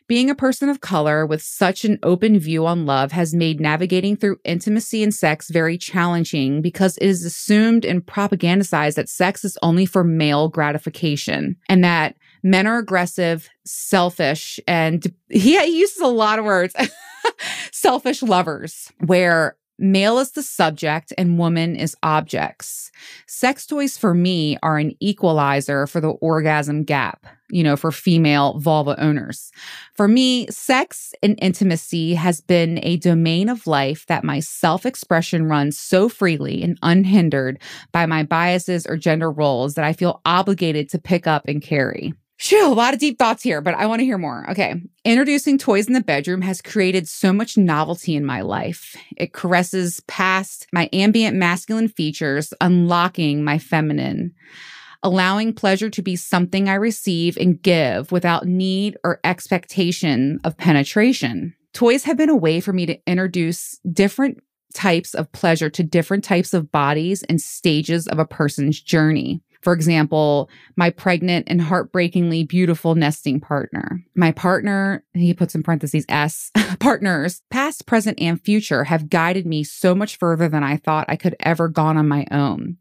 Being 0.10 0.32
a 0.32 0.36
person 0.36 0.70
of 0.70 0.82
color 0.82 1.24
with 1.24 1.40
such 1.44 1.86
an 1.86 2.00
open 2.02 2.40
view 2.40 2.66
on 2.66 2.88
love 2.88 3.12
has 3.12 3.36
made 3.36 3.62
navigating 3.62 4.16
through 4.16 4.40
intimacy 4.44 5.04
and 5.04 5.14
sex 5.14 5.52
very 5.52 5.78
challenging 5.78 6.64
because 6.64 6.98
it 6.98 7.06
is 7.06 7.24
assumed 7.24 7.86
and 7.86 8.04
propagandized 8.04 8.96
that 8.96 9.08
sex 9.08 9.46
is 9.46 9.56
only 9.62 9.86
for 9.86 10.04
male 10.04 10.50
gratification 10.50 11.58
and 11.70 11.84
that 11.84 12.16
men 12.42 12.66
are 12.66 12.80
aggressive, 12.80 13.50
selfish, 13.68 14.60
and 14.68 15.14
he, 15.30 15.60
he 15.64 15.78
uses 15.78 16.02
a 16.02 16.08
lot 16.08 16.40
of 16.40 16.46
words. 16.46 16.76
selfish 17.72 18.24
lovers, 18.24 18.92
where 19.06 19.58
Male 19.82 20.20
is 20.20 20.32
the 20.32 20.44
subject 20.44 21.14
and 21.18 21.40
woman 21.40 21.78
is 21.78 21.96
objects. 22.04 22.92
Sex 23.28 23.66
toys 23.66 23.98
for 23.98 24.14
me 24.14 24.58
are 24.62 24.78
an 24.78 24.94
equalizer 25.00 25.88
for 25.88 26.02
the 26.02 26.10
orgasm 26.10 26.84
gap, 26.84 27.26
you 27.50 27.64
know, 27.64 27.78
for 27.78 27.90
female 27.90 28.60
vulva 28.60 29.02
owners. 29.02 29.54
For 29.94 30.10
me, 30.10 30.48
sex 30.48 31.14
and 31.24 31.40
intimacy 31.42 32.14
has 32.16 32.42
been 32.42 32.82
a 32.84 32.98
domain 32.98 33.48
of 33.48 33.68
life 33.68 34.06
that 34.08 34.26
my 34.26 34.42
self 34.42 34.86
expression 34.86 35.46
runs 35.46 35.80
so 35.80 36.10
freely 36.10 36.62
and 36.62 36.78
unhindered 36.84 37.62
by 37.94 38.06
my 38.06 38.24
biases 38.24 38.86
or 38.86 38.98
gender 38.98 39.32
roles 39.32 39.76
that 39.76 39.86
I 39.86 39.94
feel 39.94 40.20
obligated 40.26 40.90
to 40.90 41.00
pick 41.00 41.26
up 41.26 41.48
and 41.48 41.62
carry. 41.62 42.14
Phew, 42.40 42.66
a 42.66 42.74
lot 42.74 42.94
of 42.94 43.02
deep 43.02 43.20
thoughts 43.20 43.44
here, 43.44 43.60
but 43.60 43.76
I 43.76 43.86
want 43.86 44.00
to 44.00 44.06
hear 44.06 44.18
more. 44.18 44.50
Okay. 44.50 44.82
Introducing 45.04 45.58
toys 45.58 45.88
in 45.88 45.94
the 45.94 46.02
bedroom 46.02 46.42
has 46.42 46.62
created 46.62 47.06
so 47.06 47.34
much 47.34 47.58
novelty 47.58 48.16
in 48.16 48.24
my 48.24 48.42
life. 48.42 48.96
It 49.18 49.34
caresses 49.34 50.02
past 50.08 50.66
my 50.72 50.90
ambient 50.94 51.36
masculine 51.36 51.90
features, 51.90 52.54
unlocking 52.62 53.44
my 53.44 53.60
feminine, 53.60 54.34
allowing 55.04 55.52
pleasure 55.54 55.90
to 55.90 56.02
be 56.02 56.16
something 56.16 56.70
I 56.70 56.76
receive 56.76 57.36
and 57.36 57.62
give 57.62 58.10
without 58.10 58.48
need 58.48 58.98
or 59.04 59.20
expectation 59.26 60.40
of 60.46 60.56
penetration. 60.56 61.54
Toys 61.74 62.06
have 62.06 62.16
been 62.16 62.30
a 62.30 62.36
way 62.38 62.62
for 62.62 62.72
me 62.72 62.86
to 62.86 62.98
introduce 63.06 63.80
different 63.92 64.42
types 64.74 65.14
of 65.14 65.30
pleasure 65.34 65.70
to 65.72 65.84
different 65.84 66.24
types 66.24 66.54
of 66.54 66.72
bodies 66.72 67.22
and 67.24 67.42
stages 67.42 68.08
of 68.08 68.18
a 68.18 68.26
person's 68.26 68.80
journey. 68.80 69.42
For 69.62 69.74
example, 69.74 70.50
my 70.76 70.90
pregnant 70.90 71.48
and 71.50 71.62
heartbreakingly 71.62 72.46
beautiful 72.46 72.96
nesting 72.96 73.40
partner. 73.40 74.04
My 74.16 74.32
partner, 74.32 75.04
he 75.14 75.34
puts 75.34 75.56
in 75.56 75.64
parentheses 75.64 76.06
S, 76.08 76.52
partners, 76.80 77.42
past, 77.50 77.86
present, 77.86 78.20
and 78.22 78.42
future 78.42 78.86
have 78.86 79.10
guided 79.10 79.46
me 79.46 79.64
so 79.64 79.94
much 79.94 80.18
further 80.18 80.48
than 80.48 80.64
I 80.64 80.78
thought 80.78 81.06
I 81.10 81.16
could 81.16 81.36
ever 81.40 81.68
gone 81.68 81.98
on 81.98 82.08
my 82.08 82.26
own. 82.32 82.78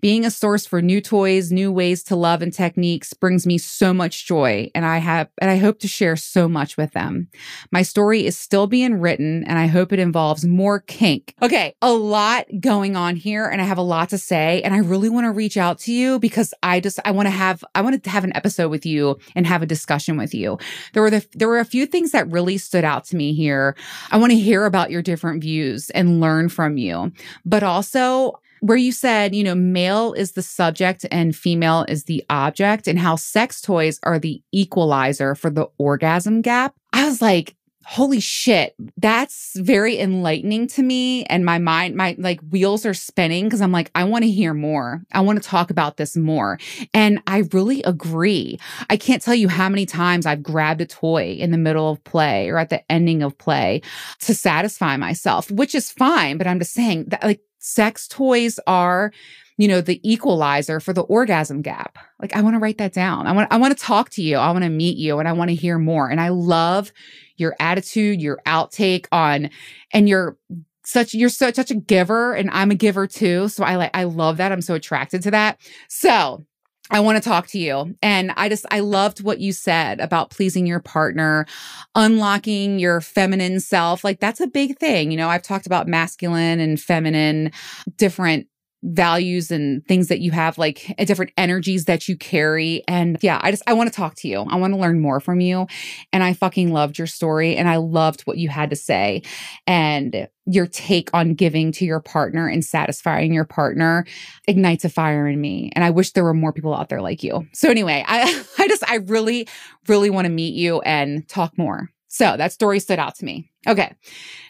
Being 0.00 0.24
a 0.24 0.30
source 0.30 0.64
for 0.64 0.80
new 0.80 1.00
toys, 1.00 1.52
new 1.52 1.70
ways 1.70 2.02
to 2.04 2.16
love 2.16 2.40
and 2.40 2.52
techniques 2.52 3.12
brings 3.12 3.46
me 3.46 3.58
so 3.58 3.92
much 3.92 4.26
joy 4.26 4.70
and 4.74 4.86
I 4.86 4.98
have 4.98 5.28
and 5.38 5.50
I 5.50 5.58
hope 5.58 5.78
to 5.80 5.88
share 5.88 6.16
so 6.16 6.48
much 6.48 6.76
with 6.76 6.92
them. 6.92 7.28
My 7.70 7.82
story 7.82 8.24
is 8.24 8.36
still 8.36 8.66
being 8.66 8.94
written 8.94 9.44
and 9.44 9.58
I 9.58 9.66
hope 9.66 9.92
it 9.92 9.98
involves 9.98 10.46
more 10.46 10.80
kink. 10.80 11.34
Okay, 11.42 11.74
a 11.82 11.92
lot 11.92 12.46
going 12.60 12.96
on 12.96 13.16
here 13.16 13.46
and 13.46 13.60
I 13.60 13.64
have 13.64 13.78
a 13.78 13.82
lot 13.82 14.08
to 14.10 14.18
say 14.18 14.62
and 14.62 14.72
I 14.72 14.78
really 14.78 15.10
want 15.10 15.26
to 15.26 15.32
reach 15.32 15.56
out 15.56 15.78
to 15.80 15.92
you 15.92 16.18
because 16.18 16.54
I 16.62 16.80
just 16.80 16.98
I 17.04 17.10
want 17.10 17.26
to 17.26 17.30
have 17.30 17.62
I 17.74 17.82
want 17.82 18.02
to 18.02 18.10
have 18.10 18.24
an 18.24 18.34
episode 18.34 18.70
with 18.70 18.86
you 18.86 19.18
and 19.34 19.46
have 19.46 19.62
a 19.62 19.66
discussion 19.66 20.16
with 20.16 20.34
you. 20.34 20.58
There 20.94 21.02
were 21.02 21.10
the 21.10 21.26
there 21.34 21.48
were 21.48 21.58
a 21.58 21.64
few 21.64 21.84
things 21.84 22.12
that 22.12 22.30
really 22.30 22.56
stood 22.56 22.84
out 22.84 23.04
to 23.06 23.16
me 23.16 23.34
here. 23.34 23.76
I 24.10 24.16
want 24.16 24.32
to 24.32 24.38
hear 24.38 24.64
about 24.64 24.90
your 24.90 25.02
different 25.02 25.42
views 25.42 25.90
and 25.90 26.20
learn 26.20 26.48
from 26.48 26.78
you. 26.78 27.12
But 27.44 27.62
also 27.62 28.40
where 28.60 28.76
you 28.76 28.92
said, 28.92 29.34
you 29.34 29.44
know, 29.44 29.54
male 29.54 30.12
is 30.12 30.32
the 30.32 30.42
subject 30.42 31.06
and 31.10 31.34
female 31.34 31.84
is 31.88 32.04
the 32.04 32.24
object, 32.30 32.86
and 32.86 32.98
how 32.98 33.16
sex 33.16 33.60
toys 33.60 33.98
are 34.02 34.18
the 34.18 34.42
equalizer 34.52 35.34
for 35.34 35.50
the 35.50 35.68
orgasm 35.78 36.42
gap. 36.42 36.74
I 36.92 37.06
was 37.06 37.22
like, 37.22 37.56
holy 37.86 38.20
shit, 38.20 38.74
that's 38.98 39.58
very 39.58 39.98
enlightening 39.98 40.68
to 40.68 40.82
me. 40.82 41.24
And 41.24 41.44
my 41.44 41.58
mind, 41.58 41.96
my 41.96 42.14
like 42.18 42.38
wheels 42.40 42.86
are 42.86 42.94
spinning 42.94 43.46
because 43.46 43.60
I'm 43.60 43.72
like, 43.72 43.90
I 43.94 44.04
want 44.04 44.22
to 44.22 44.30
hear 44.30 44.54
more. 44.54 45.02
I 45.12 45.22
want 45.22 45.42
to 45.42 45.48
talk 45.48 45.70
about 45.70 45.96
this 45.96 46.16
more. 46.16 46.58
And 46.94 47.20
I 47.26 47.38
really 47.52 47.82
agree. 47.82 48.60
I 48.90 48.96
can't 48.96 49.22
tell 49.22 49.34
you 49.34 49.48
how 49.48 49.68
many 49.68 49.86
times 49.86 50.24
I've 50.24 50.42
grabbed 50.42 50.82
a 50.82 50.86
toy 50.86 51.32
in 51.32 51.50
the 51.50 51.58
middle 51.58 51.90
of 51.90 52.04
play 52.04 52.48
or 52.48 52.58
at 52.58 52.68
the 52.68 52.88
ending 52.92 53.22
of 53.22 53.36
play 53.38 53.82
to 54.20 54.34
satisfy 54.34 54.96
myself, 54.96 55.50
which 55.50 55.74
is 55.74 55.90
fine. 55.90 56.38
But 56.38 56.46
I'm 56.46 56.60
just 56.60 56.74
saying 56.74 57.06
that 57.08 57.24
like 57.24 57.40
sex 57.60 58.08
toys 58.08 58.58
are 58.66 59.12
you 59.56 59.68
know 59.68 59.82
the 59.82 60.00
equalizer 60.02 60.80
for 60.80 60.92
the 60.92 61.02
orgasm 61.02 61.62
gap. 61.62 61.98
Like 62.20 62.34
i 62.34 62.40
want 62.40 62.54
to 62.54 62.58
write 62.58 62.78
that 62.78 62.92
down. 62.94 63.26
I 63.26 63.32
want 63.32 63.52
i 63.52 63.58
want 63.58 63.76
to 63.76 63.82
talk 63.82 64.10
to 64.10 64.22
you. 64.22 64.36
I 64.38 64.50
want 64.50 64.64
to 64.64 64.70
meet 64.70 64.96
you 64.96 65.18
and 65.18 65.28
i 65.28 65.32
want 65.32 65.50
to 65.50 65.54
hear 65.54 65.78
more. 65.78 66.08
And 66.08 66.20
i 66.20 66.30
love 66.30 66.92
your 67.36 67.54
attitude 67.60 68.20
your 68.20 68.40
outtake 68.46 69.06
on 69.12 69.50
and 69.92 70.08
you're 70.08 70.36
such 70.84 71.14
you're 71.14 71.28
such 71.28 71.54
such 71.54 71.70
a 71.70 71.74
giver 71.74 72.34
and 72.34 72.50
i'm 72.50 72.70
a 72.70 72.74
giver 72.74 73.06
too. 73.06 73.48
So 73.48 73.62
i 73.62 73.76
like 73.76 73.90
i 73.94 74.04
love 74.04 74.38
that. 74.38 74.50
I'm 74.50 74.62
so 74.62 74.74
attracted 74.74 75.22
to 75.24 75.30
that. 75.32 75.60
So 75.88 76.44
I 76.90 77.00
want 77.00 77.22
to 77.22 77.28
talk 77.28 77.46
to 77.48 77.58
you. 77.58 77.94
And 78.02 78.32
I 78.36 78.48
just, 78.48 78.66
I 78.70 78.80
loved 78.80 79.22
what 79.22 79.40
you 79.40 79.52
said 79.52 80.00
about 80.00 80.30
pleasing 80.30 80.66
your 80.66 80.80
partner, 80.80 81.46
unlocking 81.94 82.78
your 82.78 83.00
feminine 83.00 83.60
self. 83.60 84.04
Like 84.04 84.20
that's 84.20 84.40
a 84.40 84.46
big 84.46 84.78
thing. 84.78 85.10
You 85.10 85.16
know, 85.16 85.28
I've 85.28 85.42
talked 85.42 85.66
about 85.66 85.88
masculine 85.88 86.60
and 86.60 86.80
feminine, 86.80 87.52
different 87.96 88.46
values 88.82 89.50
and 89.50 89.86
things 89.86 90.08
that 90.08 90.20
you 90.20 90.30
have 90.30 90.56
like 90.56 90.94
eh, 90.98 91.04
different 91.04 91.32
energies 91.36 91.84
that 91.84 92.08
you 92.08 92.16
carry. 92.16 92.82
And 92.88 93.18
yeah 93.20 93.38
i 93.42 93.50
just 93.50 93.62
i 93.66 93.72
want 93.74 93.90
to 93.90 93.94
talk 93.94 94.14
to 94.16 94.28
you. 94.28 94.40
I 94.40 94.56
want 94.56 94.72
to 94.72 94.80
learn 94.80 95.00
more 95.00 95.20
from 95.20 95.40
you. 95.40 95.66
And 96.12 96.22
i 96.22 96.32
fucking 96.32 96.72
loved 96.72 96.96
your 96.96 97.06
story 97.06 97.56
and 97.56 97.68
i 97.68 97.76
loved 97.76 98.22
what 98.22 98.38
you 98.38 98.48
had 98.48 98.70
to 98.70 98.76
say 98.76 99.22
and 99.66 100.28
your 100.46 100.66
take 100.66 101.10
on 101.12 101.34
giving 101.34 101.70
to 101.72 101.84
your 101.84 102.00
partner 102.00 102.48
and 102.48 102.64
satisfying 102.64 103.32
your 103.32 103.44
partner 103.44 104.06
ignites 104.48 104.84
a 104.84 104.88
fire 104.88 105.28
in 105.28 105.40
me. 105.40 105.70
And 105.74 105.84
i 105.84 105.90
wish 105.90 106.12
there 106.12 106.24
were 106.24 106.34
more 106.34 106.52
people 106.52 106.74
out 106.74 106.88
there 106.88 107.02
like 107.02 107.22
you. 107.22 107.46
So 107.52 107.70
anyway 107.70 108.04
i 108.06 108.44
i 108.58 108.68
just 108.68 108.88
i 108.90 108.96
really 108.96 109.46
really 109.88 110.10
want 110.10 110.24
to 110.24 110.32
meet 110.32 110.54
you 110.54 110.80
and 110.82 111.28
talk 111.28 111.58
more. 111.58 111.90
So 112.08 112.36
that 112.36 112.52
story 112.52 112.80
stood 112.80 112.98
out 112.98 113.14
to 113.16 113.24
me. 113.26 113.50
Okay 113.66 113.94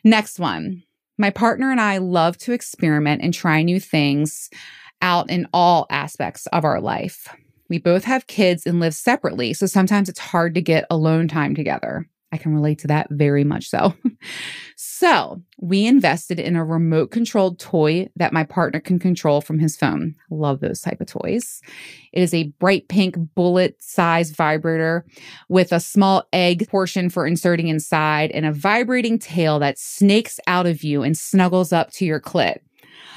next 0.05 0.39
one 0.39 0.85
my 1.21 1.31
partner 1.31 1.71
and 1.71 1.81
I 1.81 1.99
love 1.99 2.39
to 2.39 2.53
experiment 2.53 3.23
and 3.23 3.35
try 3.35 3.63
new 3.63 3.79
things 3.79 4.49
out 5.03 5.31
in 5.31 5.47
all 5.53 5.87
aspects 5.91 6.47
of 6.47 6.65
our 6.65 6.81
life. 6.81 7.29
We 7.69 7.79
both 7.79 8.05
have 8.05 8.27
kids 8.27 8.67
and 8.67 8.81
live 8.81 8.95
separately, 8.95 9.53
so 9.53 9.67
sometimes 9.67 10.09
it's 10.09 10.19
hard 10.19 10.55
to 10.55 10.63
get 10.63 10.87
alone 10.91 11.29
time 11.29 11.55
together. 11.55 12.09
I 12.33 12.37
can 12.37 12.55
relate 12.55 12.79
to 12.81 12.87
that 12.89 13.09
very 13.11 13.45
much 13.45 13.69
so. 13.69 13.95
so, 14.77 15.43
we 15.59 15.87
invested 15.87 16.39
in 16.39 16.57
a 16.57 16.65
remote 16.65 17.11
controlled 17.11 17.59
toy 17.59 18.09
that 18.17 18.33
my 18.33 18.45
partner 18.45 18.81
can 18.81 18.99
control 18.99 19.41
from 19.41 19.59
his 19.59 19.77
phone. 19.77 20.15
Love 20.31 20.61
those 20.61 20.81
type 20.81 21.01
of 21.01 21.09
toys. 21.09 21.61
It 22.13 22.23
is 22.23 22.33
a 22.33 22.49
bright 22.59 22.89
pink 22.89 23.17
bullet 23.35 23.83
size 23.83 24.31
vibrator 24.31 25.05
with 25.49 25.73
a 25.73 25.81
small 25.81 26.25
egg 26.33 26.69
portion 26.69 27.11
for 27.11 27.27
inserting 27.27 27.69
inside 27.69 28.31
and 28.31 28.47
a 28.47 28.53
vibrating 28.53 29.19
tail 29.19 29.59
that 29.59 29.79
snakes 29.79 30.39
out 30.47 30.67
of 30.67 30.85
you 30.85 31.03
and 31.03 31.17
snuggles 31.17 31.73
up 31.73 31.91
to 31.93 32.05
your 32.05 32.21
clit. 32.21 32.59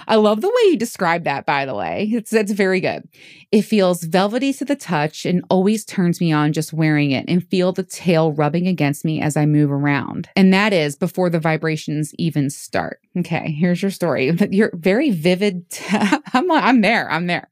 I 0.08 0.16
love 0.16 0.42
the 0.42 0.48
way 0.48 0.72
you 0.72 0.78
describe 0.78 1.24
that, 1.24 1.46
by 1.46 1.66
the 1.66 1.76
way. 1.76 2.10
It's 2.12 2.32
that's 2.32 2.52
very 2.52 2.80
good. 2.80 3.08
It 3.52 3.64
feels 3.64 4.04
velvety 4.04 4.54
to 4.54 4.66
the 4.66 4.76
touch 4.76 5.26
and 5.26 5.44
always 5.50 5.86
turns 5.86 6.20
me 6.20 6.32
on 6.32 6.54
just 6.54 6.74
wearing 6.74 7.12
it 7.12 7.26
and 7.28 7.48
feel 7.48 7.72
the 7.72 7.84
tail 7.84 8.32
rubbing 8.32 8.68
against 8.68 9.06
me 9.06 9.22
as 9.22 9.38
I 9.38 9.46
move 9.46 9.72
around. 9.72 10.30
And 10.36 10.54
that 10.54 10.74
is 10.74 10.96
before 10.96 11.30
the 11.30 11.40
vibrations 11.40 12.14
even 12.18 12.50
start. 12.50 13.00
Okay, 13.18 13.52
here's 13.52 13.82
your 13.82 13.92
story. 13.92 14.36
You're 14.50 14.72
very 14.74 15.12
vivid. 15.12 15.66
I'm 16.34 16.52
I'm 16.52 16.82
there. 16.82 17.10
I'm 17.12 17.28
there. 17.28 17.50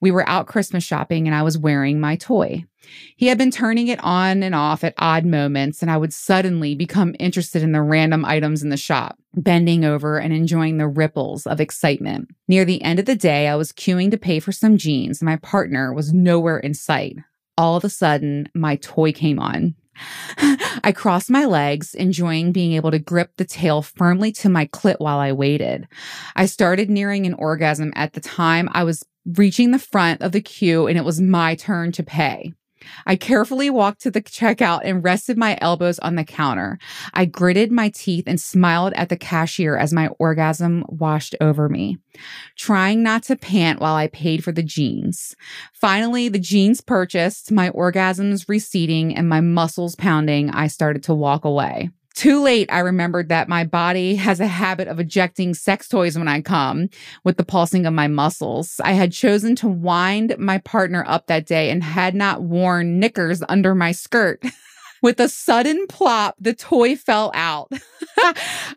We 0.00 0.10
were 0.10 0.28
out 0.28 0.46
Christmas 0.46 0.84
shopping 0.84 1.26
and 1.26 1.34
I 1.34 1.42
was 1.42 1.58
wearing 1.58 2.00
my 2.00 2.16
toy. 2.16 2.64
He 3.16 3.26
had 3.26 3.38
been 3.38 3.50
turning 3.50 3.88
it 3.88 4.02
on 4.02 4.42
and 4.42 4.54
off 4.54 4.84
at 4.84 4.94
odd 4.98 5.24
moments, 5.24 5.82
and 5.82 5.90
I 5.90 5.96
would 5.96 6.12
suddenly 6.12 6.74
become 6.74 7.14
interested 7.18 7.62
in 7.62 7.72
the 7.72 7.82
random 7.82 8.24
items 8.24 8.62
in 8.62 8.70
the 8.70 8.76
shop, 8.76 9.18
bending 9.34 9.84
over 9.84 10.18
and 10.18 10.32
enjoying 10.32 10.78
the 10.78 10.88
ripples 10.88 11.46
of 11.46 11.60
excitement. 11.60 12.28
Near 12.46 12.64
the 12.64 12.82
end 12.82 12.98
of 12.98 13.04
the 13.04 13.16
day, 13.16 13.48
I 13.48 13.56
was 13.56 13.72
queuing 13.72 14.10
to 14.12 14.16
pay 14.16 14.40
for 14.40 14.52
some 14.52 14.78
jeans, 14.78 15.20
and 15.20 15.26
my 15.26 15.36
partner 15.36 15.92
was 15.92 16.12
nowhere 16.12 16.58
in 16.58 16.74
sight. 16.74 17.18
All 17.56 17.76
of 17.76 17.84
a 17.84 17.90
sudden, 17.90 18.48
my 18.54 18.76
toy 18.76 19.12
came 19.12 19.38
on. 19.38 19.74
I 20.84 20.92
crossed 20.94 21.30
my 21.30 21.44
legs, 21.44 21.94
enjoying 21.94 22.52
being 22.52 22.72
able 22.72 22.90
to 22.90 22.98
grip 22.98 23.32
the 23.36 23.44
tail 23.44 23.82
firmly 23.82 24.32
to 24.32 24.48
my 24.48 24.66
clit 24.66 24.96
while 24.98 25.18
I 25.18 25.32
waited. 25.32 25.88
I 26.36 26.46
started 26.46 26.88
nearing 26.88 27.26
an 27.26 27.34
orgasm 27.34 27.92
at 27.96 28.12
the 28.12 28.20
time 28.20 28.68
I 28.72 28.84
was 28.84 29.04
reaching 29.26 29.70
the 29.70 29.78
front 29.78 30.22
of 30.22 30.32
the 30.32 30.40
queue 30.40 30.86
and 30.86 30.98
it 30.98 31.04
was 31.04 31.20
my 31.20 31.54
turn 31.54 31.92
to 31.92 32.02
pay. 32.02 32.52
I 33.06 33.16
carefully 33.16 33.70
walked 33.70 34.02
to 34.02 34.10
the 34.10 34.22
checkout 34.22 34.82
and 34.84 35.02
rested 35.02 35.36
my 35.36 35.58
elbows 35.60 35.98
on 35.98 36.14
the 36.14 36.24
counter. 36.24 36.78
I 37.12 37.24
gritted 37.24 37.72
my 37.72 37.90
teeth 37.90 38.24
and 38.26 38.40
smiled 38.40 38.92
at 38.94 39.08
the 39.08 39.16
cashier 39.16 39.76
as 39.76 39.92
my 39.92 40.08
orgasm 40.18 40.84
washed 40.88 41.34
over 41.40 41.68
me, 41.68 41.98
trying 42.56 43.02
not 43.02 43.24
to 43.24 43.36
pant 43.36 43.80
while 43.80 43.94
I 43.94 44.08
paid 44.08 44.44
for 44.44 44.52
the 44.52 44.62
jeans. 44.62 45.34
Finally, 45.72 46.28
the 46.28 46.38
jeans 46.38 46.80
purchased, 46.80 47.52
my 47.52 47.70
orgasms 47.70 48.48
receding 48.48 49.14
and 49.14 49.28
my 49.28 49.40
muscles 49.40 49.96
pounding, 49.96 50.50
I 50.50 50.68
started 50.68 51.02
to 51.04 51.14
walk 51.14 51.44
away. 51.44 51.90
Too 52.18 52.42
late, 52.42 52.68
I 52.72 52.80
remembered 52.80 53.28
that 53.28 53.48
my 53.48 53.62
body 53.62 54.16
has 54.16 54.40
a 54.40 54.46
habit 54.48 54.88
of 54.88 54.98
ejecting 54.98 55.54
sex 55.54 55.86
toys 55.86 56.18
when 56.18 56.26
I 56.26 56.40
come 56.40 56.88
with 57.22 57.36
the 57.36 57.44
pulsing 57.44 57.86
of 57.86 57.94
my 57.94 58.08
muscles. 58.08 58.80
I 58.82 58.94
had 58.94 59.12
chosen 59.12 59.54
to 59.54 59.68
wind 59.68 60.34
my 60.36 60.58
partner 60.58 61.04
up 61.06 61.28
that 61.28 61.46
day 61.46 61.70
and 61.70 61.80
had 61.80 62.16
not 62.16 62.42
worn 62.42 62.98
knickers 62.98 63.40
under 63.48 63.72
my 63.72 63.92
skirt. 63.92 64.42
With 65.00 65.20
a 65.20 65.28
sudden 65.28 65.86
plop, 65.86 66.34
the 66.40 66.54
toy 66.54 66.96
fell 66.96 67.30
out. 67.34 67.70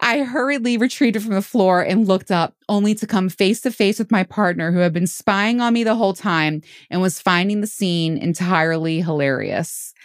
I 0.02 0.20
hurriedly 0.20 0.78
retreated 0.78 1.24
from 1.24 1.34
the 1.34 1.42
floor 1.42 1.82
and 1.82 2.08
looked 2.08 2.30
up, 2.30 2.54
only 2.70 2.94
to 2.94 3.08
come 3.08 3.28
face 3.28 3.60
to 3.62 3.72
face 3.72 3.98
with 3.98 4.12
my 4.12 4.22
partner 4.22 4.72
who 4.72 4.78
had 4.78 4.94
been 4.94 5.08
spying 5.08 5.62
on 5.62 5.74
me 5.74 5.84
the 5.84 5.96
whole 5.96 6.14
time 6.14 6.62
and 6.92 7.02
was 7.02 7.20
finding 7.20 7.62
the 7.62 7.66
scene 7.66 8.20
entirely 8.20 9.02
hilarious. 9.02 9.96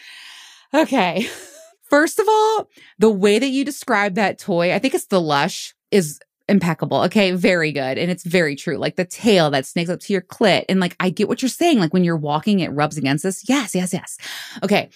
Okay. 0.72 1.28
First 1.88 2.18
of 2.18 2.26
all, 2.28 2.68
the 2.98 3.10
way 3.10 3.38
that 3.38 3.48
you 3.48 3.64
describe 3.64 4.14
that 4.14 4.38
toy, 4.38 4.74
I 4.74 4.78
think 4.78 4.94
it's 4.94 5.06
the 5.06 5.20
Lush, 5.20 5.74
is 5.90 6.20
impeccable. 6.48 7.02
Okay, 7.02 7.32
very 7.32 7.72
good. 7.72 7.98
And 7.98 8.10
it's 8.10 8.24
very 8.24 8.56
true. 8.56 8.76
Like 8.76 8.96
the 8.96 9.04
tail 9.04 9.50
that 9.50 9.66
snakes 9.66 9.90
up 9.90 10.00
to 10.00 10.12
your 10.12 10.22
clit. 10.22 10.64
And 10.68 10.80
like, 10.80 10.96
I 11.00 11.10
get 11.10 11.28
what 11.28 11.42
you're 11.42 11.48
saying. 11.48 11.80
Like 11.80 11.92
when 11.92 12.04
you're 12.04 12.16
walking, 12.16 12.60
it 12.60 12.68
rubs 12.68 12.96
against 12.96 13.24
us. 13.24 13.48
Yes, 13.48 13.74
yes, 13.74 13.92
yes. 13.92 14.18
Okay. 14.62 14.90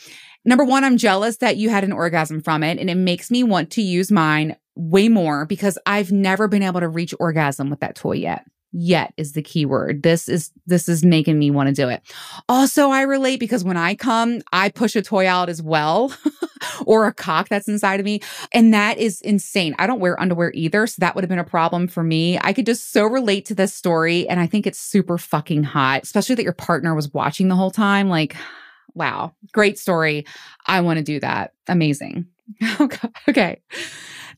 Number 0.44 0.64
one, 0.64 0.84
I'm 0.84 0.96
jealous 0.96 1.38
that 1.38 1.56
you 1.56 1.68
had 1.68 1.84
an 1.84 1.92
orgasm 1.92 2.40
from 2.40 2.62
it. 2.62 2.78
And 2.78 2.88
it 2.88 2.94
makes 2.94 3.30
me 3.30 3.42
want 3.42 3.70
to 3.72 3.82
use 3.82 4.10
mine 4.10 4.56
way 4.74 5.08
more 5.08 5.44
because 5.44 5.78
I've 5.86 6.12
never 6.12 6.48
been 6.48 6.62
able 6.62 6.80
to 6.80 6.88
reach 6.88 7.14
orgasm 7.18 7.68
with 7.68 7.80
that 7.80 7.96
toy 7.96 8.12
yet 8.12 8.46
yet 8.72 9.12
is 9.16 9.32
the 9.32 9.42
key 9.42 9.66
word. 9.66 10.02
This 10.02 10.28
is 10.28 10.50
this 10.66 10.88
is 10.88 11.04
making 11.04 11.38
me 11.38 11.50
want 11.50 11.68
to 11.68 11.74
do 11.74 11.88
it. 11.88 12.02
Also, 12.48 12.90
I 12.90 13.02
relate 13.02 13.40
because 13.40 13.64
when 13.64 13.76
I 13.76 13.94
come, 13.94 14.40
I 14.52 14.68
push 14.68 14.96
a 14.96 15.02
toy 15.02 15.26
out 15.26 15.48
as 15.48 15.62
well 15.62 16.12
or 16.86 17.06
a 17.06 17.14
cock 17.14 17.48
that's 17.48 17.68
inside 17.68 18.00
of 18.00 18.06
me, 18.06 18.20
and 18.52 18.72
that 18.74 18.98
is 18.98 19.20
insane. 19.20 19.74
I 19.78 19.86
don't 19.86 20.00
wear 20.00 20.20
underwear 20.20 20.52
either, 20.54 20.86
so 20.86 20.96
that 21.00 21.14
would 21.14 21.24
have 21.24 21.28
been 21.28 21.38
a 21.38 21.44
problem 21.44 21.88
for 21.88 22.02
me. 22.02 22.38
I 22.42 22.52
could 22.52 22.66
just 22.66 22.92
so 22.92 23.04
relate 23.06 23.46
to 23.46 23.54
this 23.54 23.74
story 23.74 24.28
and 24.28 24.40
I 24.40 24.46
think 24.46 24.66
it's 24.66 24.78
super 24.78 25.18
fucking 25.18 25.64
hot, 25.64 26.02
especially 26.02 26.36
that 26.36 26.44
your 26.44 26.52
partner 26.52 26.94
was 26.94 27.12
watching 27.12 27.48
the 27.48 27.56
whole 27.56 27.70
time 27.70 28.08
like 28.08 28.36
wow, 28.94 29.32
great 29.52 29.78
story. 29.78 30.26
I 30.66 30.80
want 30.80 30.98
to 30.98 31.04
do 31.04 31.20
that. 31.20 31.54
Amazing. 31.68 32.26
okay. 33.28 33.60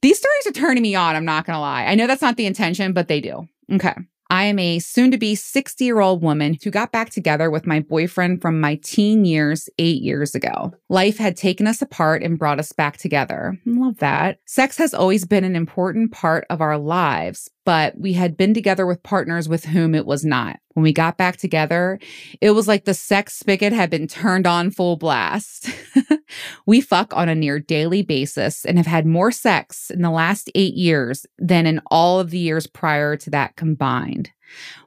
These 0.02 0.18
stories 0.18 0.46
are 0.46 0.52
turning 0.52 0.82
me 0.82 0.94
on, 0.94 1.16
I'm 1.16 1.24
not 1.24 1.46
going 1.46 1.56
to 1.56 1.60
lie. 1.60 1.84
I 1.84 1.94
know 1.94 2.06
that's 2.06 2.22
not 2.22 2.36
the 2.36 2.46
intention, 2.46 2.92
but 2.92 3.08
they 3.08 3.20
do. 3.20 3.48
Okay. 3.72 3.94
I 4.32 4.44
am 4.44 4.58
a 4.58 4.78
soon 4.78 5.10
to 5.10 5.18
be 5.18 5.34
60 5.34 5.84
year 5.84 6.00
old 6.00 6.22
woman 6.22 6.56
who 6.64 6.70
got 6.70 6.90
back 6.90 7.10
together 7.10 7.50
with 7.50 7.66
my 7.66 7.80
boyfriend 7.80 8.40
from 8.40 8.62
my 8.62 8.76
teen 8.76 9.26
years 9.26 9.68
eight 9.76 10.00
years 10.00 10.34
ago. 10.34 10.72
Life 10.88 11.18
had 11.18 11.36
taken 11.36 11.66
us 11.66 11.82
apart 11.82 12.22
and 12.22 12.38
brought 12.38 12.58
us 12.58 12.72
back 12.72 12.96
together. 12.96 13.60
Love 13.66 13.98
that. 13.98 14.38
Sex 14.46 14.78
has 14.78 14.94
always 14.94 15.26
been 15.26 15.44
an 15.44 15.54
important 15.54 16.12
part 16.12 16.46
of 16.48 16.62
our 16.62 16.78
lives, 16.78 17.50
but 17.64 17.98
we 17.98 18.12
had 18.12 18.36
been 18.36 18.54
together 18.54 18.86
with 18.86 19.02
partners 19.02 19.48
with 19.48 19.64
whom 19.64 19.94
it 19.94 20.06
was 20.06 20.24
not. 20.24 20.58
When 20.74 20.82
we 20.82 20.92
got 20.92 21.16
back 21.16 21.36
together, 21.36 21.98
it 22.40 22.50
was 22.50 22.66
like 22.66 22.84
the 22.84 22.94
sex 22.94 23.34
spigot 23.34 23.72
had 23.72 23.90
been 23.90 24.08
turned 24.08 24.46
on 24.46 24.70
full 24.70 24.96
blast. 24.96 25.68
we 26.66 26.80
fuck 26.80 27.14
on 27.14 27.28
a 27.28 27.34
near 27.34 27.58
daily 27.58 28.02
basis 28.02 28.64
and 28.64 28.78
have 28.78 28.86
had 28.86 29.06
more 29.06 29.30
sex 29.30 29.90
in 29.90 30.02
the 30.02 30.10
last 30.10 30.50
eight 30.54 30.74
years 30.74 31.26
than 31.38 31.66
in 31.66 31.80
all 31.86 32.18
of 32.18 32.30
the 32.30 32.38
years 32.38 32.66
prior 32.66 33.16
to 33.16 33.30
that 33.30 33.56
combined. 33.56 34.30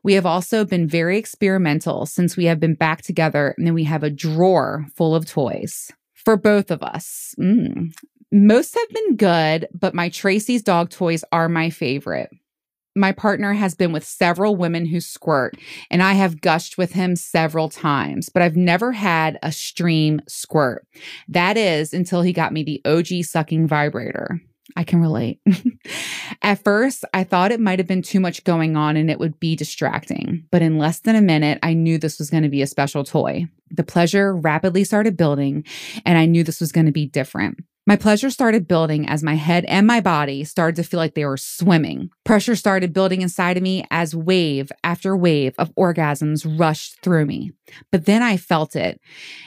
We 0.03 0.13
have 0.13 0.25
also 0.25 0.65
been 0.65 0.87
very 0.87 1.17
experimental 1.17 2.05
since 2.05 2.35
we 2.35 2.45
have 2.45 2.59
been 2.59 2.75
back 2.75 3.01
together 3.01 3.53
and 3.57 3.65
then 3.65 3.73
we 3.73 3.85
have 3.85 4.03
a 4.03 4.09
drawer 4.09 4.85
full 4.95 5.15
of 5.15 5.25
toys 5.25 5.91
for 6.13 6.35
both 6.35 6.71
of 6.71 6.83
us. 6.83 7.35
Mm. 7.39 7.93
Most 8.31 8.75
have 8.75 8.89
been 8.89 9.15
good, 9.15 9.67
but 9.73 9.93
my 9.93 10.09
Tracy's 10.09 10.61
dog 10.61 10.89
toys 10.89 11.23
are 11.31 11.47
my 11.47 11.69
favorite 11.69 12.29
my 12.95 13.11
partner 13.11 13.53
has 13.53 13.75
been 13.75 13.91
with 13.91 14.05
several 14.05 14.55
women 14.55 14.85
who 14.85 14.99
squirt, 14.99 15.55
and 15.91 16.01
I 16.01 16.13
have 16.13 16.41
gushed 16.41 16.77
with 16.77 16.93
him 16.93 17.15
several 17.15 17.69
times, 17.69 18.29
but 18.29 18.41
I've 18.41 18.55
never 18.55 18.91
had 18.93 19.37
a 19.43 19.51
stream 19.51 20.21
squirt. 20.27 20.87
That 21.27 21.57
is 21.57 21.93
until 21.93 22.21
he 22.21 22.33
got 22.33 22.53
me 22.53 22.63
the 22.63 22.81
OG 22.85 23.25
sucking 23.25 23.67
vibrator. 23.67 24.41
I 24.75 24.83
can 24.83 24.99
relate. 24.99 25.39
At 26.41 26.63
first, 26.63 27.05
I 27.13 27.23
thought 27.23 27.51
it 27.51 27.59
might 27.59 27.79
have 27.79 27.87
been 27.87 28.01
too 28.01 28.19
much 28.19 28.43
going 28.43 28.75
on 28.75 28.97
and 28.97 29.09
it 29.09 29.19
would 29.19 29.39
be 29.39 29.55
distracting. 29.55 30.45
But 30.51 30.61
in 30.61 30.77
less 30.77 30.99
than 30.99 31.15
a 31.15 31.21
minute, 31.21 31.59
I 31.63 31.73
knew 31.73 31.97
this 31.97 32.19
was 32.19 32.29
going 32.29 32.43
to 32.43 32.49
be 32.49 32.61
a 32.61 32.67
special 32.67 33.03
toy. 33.03 33.45
The 33.69 33.83
pleasure 33.83 34.35
rapidly 34.35 34.83
started 34.83 35.17
building, 35.17 35.65
and 36.05 36.17
I 36.17 36.25
knew 36.25 36.43
this 36.43 36.59
was 36.59 36.71
going 36.71 36.87
to 36.87 36.91
be 36.91 37.05
different. 37.05 37.59
My 37.87 37.95
pleasure 37.95 38.31
started 38.31 38.67
building 38.67 39.07
as 39.07 39.21
my 39.21 39.35
head 39.35 39.63
and 39.65 39.85
my 39.85 40.01
body 40.01 40.43
started 40.43 40.75
to 40.77 40.83
feel 40.83 40.99
like 40.99 41.13
they 41.13 41.25
were 41.25 41.37
swimming. 41.37 42.09
Pressure 42.23 42.55
started 42.55 42.93
building 42.93 43.21
inside 43.21 43.57
of 43.57 43.63
me 43.63 43.85
as 43.91 44.15
wave 44.15 44.71
after 44.83 45.15
wave 45.15 45.53
of 45.59 45.73
orgasms 45.75 46.59
rushed 46.59 46.99
through 47.03 47.27
me. 47.27 47.51
But 47.91 48.05
then 48.05 48.23
I 48.23 48.37
felt 48.37 48.75
it. 48.75 48.99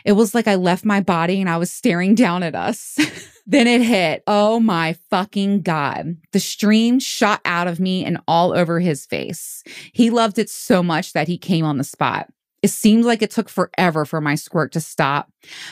It 0.05 0.13
was 0.13 0.37
like 0.37 0.47
I 0.47 0.55
left 0.55 0.85
my 0.85 1.01
body 1.01 1.41
and 1.41 1.51
I 1.51 1.57
was 1.57 1.73
staring 1.73 2.15
down 2.15 2.45
at 2.45 2.55
us. 2.55 2.97
then 3.47 3.67
it 3.67 3.83
hit. 3.83 4.23
Oh 4.29 4.61
my 4.61 4.97
fucking 5.11 5.63
God. 5.63 6.17
The 6.31 6.39
stream 6.39 7.01
shot 7.01 7.41
out 7.45 7.67
of 7.67 7.81
me 7.81 8.05
and 8.05 8.21
all 8.29 8.57
over 8.57 8.79
his 8.79 9.05
face. 9.05 9.65
He 9.93 10.11
loved 10.11 10.39
it 10.39 10.49
so 10.49 10.81
much 10.81 11.13
that 11.13 11.27
he 11.27 11.39
came 11.39 11.65
on 11.65 11.77
the 11.77 11.83
spot. 11.83 12.29
It 12.63 12.71
seemed 12.71 13.05
like 13.05 13.23
it 13.23 13.31
took 13.31 13.49
forever 13.49 14.05
for 14.05 14.21
my 14.21 14.35
squirt 14.35 14.73
to 14.73 14.81
stop, 14.81 15.31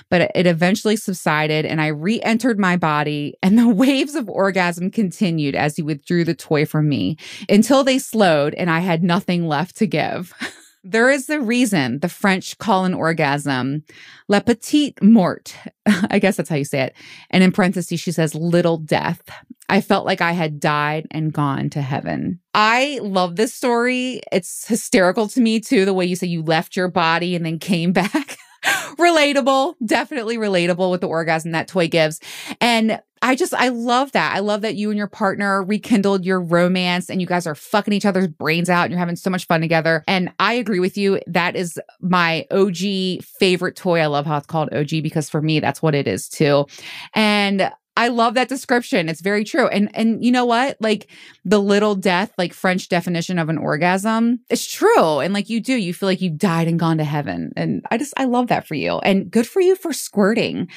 but 0.08 0.30
it 0.34 0.46
eventually 0.46 0.96
subsided 0.96 1.66
and 1.66 1.80
I 1.80 1.88
re 1.88 2.20
entered 2.22 2.58
my 2.58 2.76
body, 2.76 3.34
and 3.42 3.58
the 3.58 3.68
waves 3.86 4.14
of 4.14 4.28
orgasm 4.28 4.90
continued 4.90 5.54
as 5.54 5.76
he 5.76 5.82
withdrew 5.82 6.24
the 6.24 6.34
toy 6.34 6.64
from 6.64 6.88
me 6.88 7.16
until 7.48 7.84
they 7.84 7.98
slowed 7.98 8.54
and 8.54 8.70
I 8.70 8.80
had 8.80 9.02
nothing 9.02 9.46
left 9.46 9.76
to 9.76 9.86
give. 9.86 10.32
There 10.88 11.10
is 11.10 11.28
a 11.28 11.40
reason 11.40 11.98
the 11.98 12.08
French 12.08 12.56
call 12.58 12.84
an 12.84 12.94
orgasm 12.94 13.82
la 14.28 14.38
petite 14.38 15.02
mort. 15.02 15.56
I 15.86 16.20
guess 16.20 16.36
that's 16.36 16.48
how 16.48 16.54
you 16.54 16.64
say 16.64 16.82
it. 16.82 16.94
And 17.30 17.42
in 17.42 17.50
parentheses, 17.50 17.98
she 17.98 18.12
says 18.12 18.36
little 18.36 18.76
death. 18.76 19.20
I 19.68 19.80
felt 19.80 20.06
like 20.06 20.20
I 20.20 20.30
had 20.30 20.60
died 20.60 21.08
and 21.10 21.32
gone 21.32 21.70
to 21.70 21.82
heaven. 21.82 22.38
I 22.54 23.00
love 23.02 23.34
this 23.34 23.52
story. 23.52 24.20
It's 24.30 24.68
hysterical 24.68 25.26
to 25.30 25.40
me, 25.40 25.58
too, 25.58 25.84
the 25.84 25.94
way 25.94 26.04
you 26.06 26.14
say 26.14 26.28
you 26.28 26.42
left 26.42 26.76
your 26.76 26.88
body 26.88 27.34
and 27.34 27.44
then 27.44 27.58
came 27.58 27.92
back. 27.92 28.38
relatable, 28.98 29.74
definitely 29.84 30.36
relatable 30.36 30.90
with 30.90 31.00
the 31.00 31.08
orgasm 31.08 31.52
that 31.52 31.68
toy 31.68 31.88
gives. 31.88 32.20
And 32.60 33.00
I 33.22 33.34
just, 33.34 33.54
I 33.54 33.68
love 33.68 34.12
that. 34.12 34.36
I 34.36 34.40
love 34.40 34.60
that 34.60 34.76
you 34.76 34.90
and 34.90 34.98
your 34.98 35.06
partner 35.06 35.62
rekindled 35.62 36.24
your 36.24 36.40
romance 36.40 37.08
and 37.08 37.20
you 37.20 37.26
guys 37.26 37.46
are 37.46 37.54
fucking 37.54 37.92
each 37.92 38.04
other's 38.04 38.28
brains 38.28 38.68
out 38.68 38.84
and 38.84 38.90
you're 38.90 38.98
having 38.98 39.16
so 39.16 39.30
much 39.30 39.46
fun 39.46 39.60
together. 39.60 40.04
And 40.06 40.32
I 40.38 40.54
agree 40.54 40.80
with 40.80 40.98
you. 40.98 41.20
That 41.26 41.56
is 41.56 41.80
my 42.00 42.46
OG 42.50 43.24
favorite 43.38 43.76
toy. 43.76 44.00
I 44.00 44.06
love 44.06 44.26
how 44.26 44.36
it's 44.36 44.46
called 44.46 44.72
OG 44.72 45.02
because 45.02 45.30
for 45.30 45.40
me, 45.40 45.60
that's 45.60 45.82
what 45.82 45.94
it 45.94 46.06
is 46.06 46.28
too. 46.28 46.66
And 47.14 47.72
I 47.96 48.08
love 48.08 48.34
that 48.34 48.48
description. 48.48 49.08
It's 49.08 49.22
very 49.22 49.42
true. 49.42 49.68
And 49.68 49.90
and 49.94 50.22
you 50.24 50.30
know 50.30 50.44
what? 50.44 50.76
Like 50.80 51.10
the 51.44 51.60
little 51.60 51.94
death, 51.94 52.32
like 52.36 52.52
French 52.52 52.88
definition 52.88 53.38
of 53.38 53.48
an 53.48 53.58
orgasm, 53.58 54.40
it's 54.50 54.70
true. 54.70 55.20
And 55.20 55.32
like 55.32 55.48
you 55.48 55.60
do, 55.60 55.74
you 55.74 55.94
feel 55.94 56.08
like 56.08 56.20
you've 56.20 56.38
died 56.38 56.68
and 56.68 56.78
gone 56.78 56.98
to 56.98 57.04
heaven. 57.04 57.52
And 57.56 57.84
I 57.90 57.98
just 57.98 58.12
I 58.16 58.24
love 58.24 58.48
that 58.48 58.66
for 58.66 58.74
you. 58.74 58.98
And 58.98 59.30
good 59.30 59.46
for 59.46 59.60
you 59.60 59.76
for 59.76 59.92
squirting. 59.92 60.68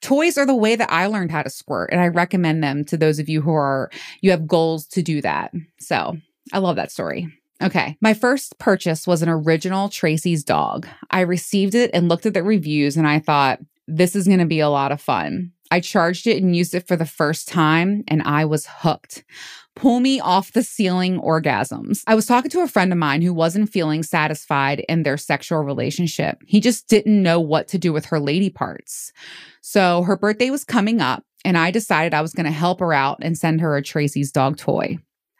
Toys 0.00 0.38
are 0.38 0.46
the 0.46 0.54
way 0.54 0.76
that 0.76 0.92
I 0.92 1.06
learned 1.06 1.32
how 1.32 1.42
to 1.42 1.50
squirt. 1.50 1.90
And 1.90 2.00
I 2.00 2.08
recommend 2.08 2.62
them 2.62 2.84
to 2.86 2.96
those 2.96 3.18
of 3.18 3.28
you 3.28 3.40
who 3.42 3.52
are 3.52 3.90
you 4.20 4.30
have 4.30 4.46
goals 4.46 4.86
to 4.88 5.02
do 5.02 5.20
that. 5.22 5.52
So 5.80 6.16
I 6.52 6.58
love 6.58 6.76
that 6.76 6.92
story. 6.92 7.28
Okay. 7.60 7.96
My 8.00 8.14
first 8.14 8.58
purchase 8.58 9.06
was 9.06 9.20
an 9.22 9.28
original 9.28 9.88
Tracy's 9.88 10.44
dog. 10.44 10.86
I 11.10 11.20
received 11.20 11.74
it 11.74 11.90
and 11.92 12.08
looked 12.08 12.26
at 12.26 12.34
the 12.34 12.42
reviews 12.42 12.96
and 12.96 13.06
I 13.06 13.18
thought, 13.18 13.58
this 13.88 14.14
is 14.14 14.26
going 14.26 14.38
to 14.38 14.46
be 14.46 14.60
a 14.60 14.68
lot 14.68 14.92
of 14.92 15.00
fun. 15.00 15.52
I 15.70 15.80
charged 15.80 16.26
it 16.26 16.42
and 16.42 16.56
used 16.56 16.74
it 16.74 16.86
for 16.86 16.96
the 16.96 17.06
first 17.06 17.48
time, 17.48 18.04
and 18.08 18.22
I 18.22 18.44
was 18.44 18.66
hooked. 18.68 19.24
Pull 19.74 20.00
me 20.00 20.18
off 20.18 20.52
the 20.52 20.62
ceiling 20.62 21.20
orgasms. 21.20 22.02
I 22.06 22.14
was 22.14 22.26
talking 22.26 22.50
to 22.50 22.60
a 22.60 22.68
friend 22.68 22.92
of 22.92 22.98
mine 22.98 23.22
who 23.22 23.32
wasn't 23.32 23.70
feeling 23.70 24.02
satisfied 24.02 24.80
in 24.88 25.02
their 25.02 25.16
sexual 25.16 25.60
relationship. 25.60 26.38
He 26.46 26.60
just 26.60 26.88
didn't 26.88 27.22
know 27.22 27.40
what 27.40 27.68
to 27.68 27.78
do 27.78 27.92
with 27.92 28.06
her 28.06 28.18
lady 28.18 28.50
parts. 28.50 29.12
So 29.60 30.02
her 30.02 30.16
birthday 30.16 30.50
was 30.50 30.64
coming 30.64 31.00
up, 31.00 31.22
and 31.44 31.56
I 31.56 31.70
decided 31.70 32.14
I 32.14 32.22
was 32.22 32.32
going 32.32 32.46
to 32.46 32.52
help 32.52 32.80
her 32.80 32.92
out 32.92 33.18
and 33.22 33.38
send 33.38 33.60
her 33.60 33.76
a 33.76 33.82
Tracy's 33.82 34.32
dog 34.32 34.56
toy. 34.56 34.98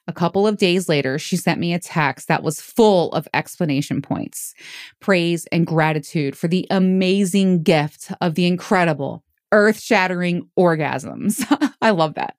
A 0.08 0.12
couple 0.12 0.46
of 0.46 0.56
days 0.56 0.88
later, 0.88 1.18
she 1.18 1.36
sent 1.36 1.60
me 1.60 1.74
a 1.74 1.78
text 1.78 2.28
that 2.28 2.42
was 2.42 2.62
full 2.62 3.12
of 3.12 3.28
explanation 3.34 4.00
points, 4.00 4.54
praise, 5.00 5.46
and 5.52 5.66
gratitude 5.66 6.36
for 6.36 6.48
the 6.48 6.66
amazing 6.70 7.62
gift 7.62 8.10
of 8.22 8.34
the 8.34 8.46
incredible, 8.46 9.22
earth 9.52 9.78
shattering 9.78 10.48
orgasms. 10.58 11.44
I 11.82 11.90
love 11.90 12.14
that. 12.14 12.36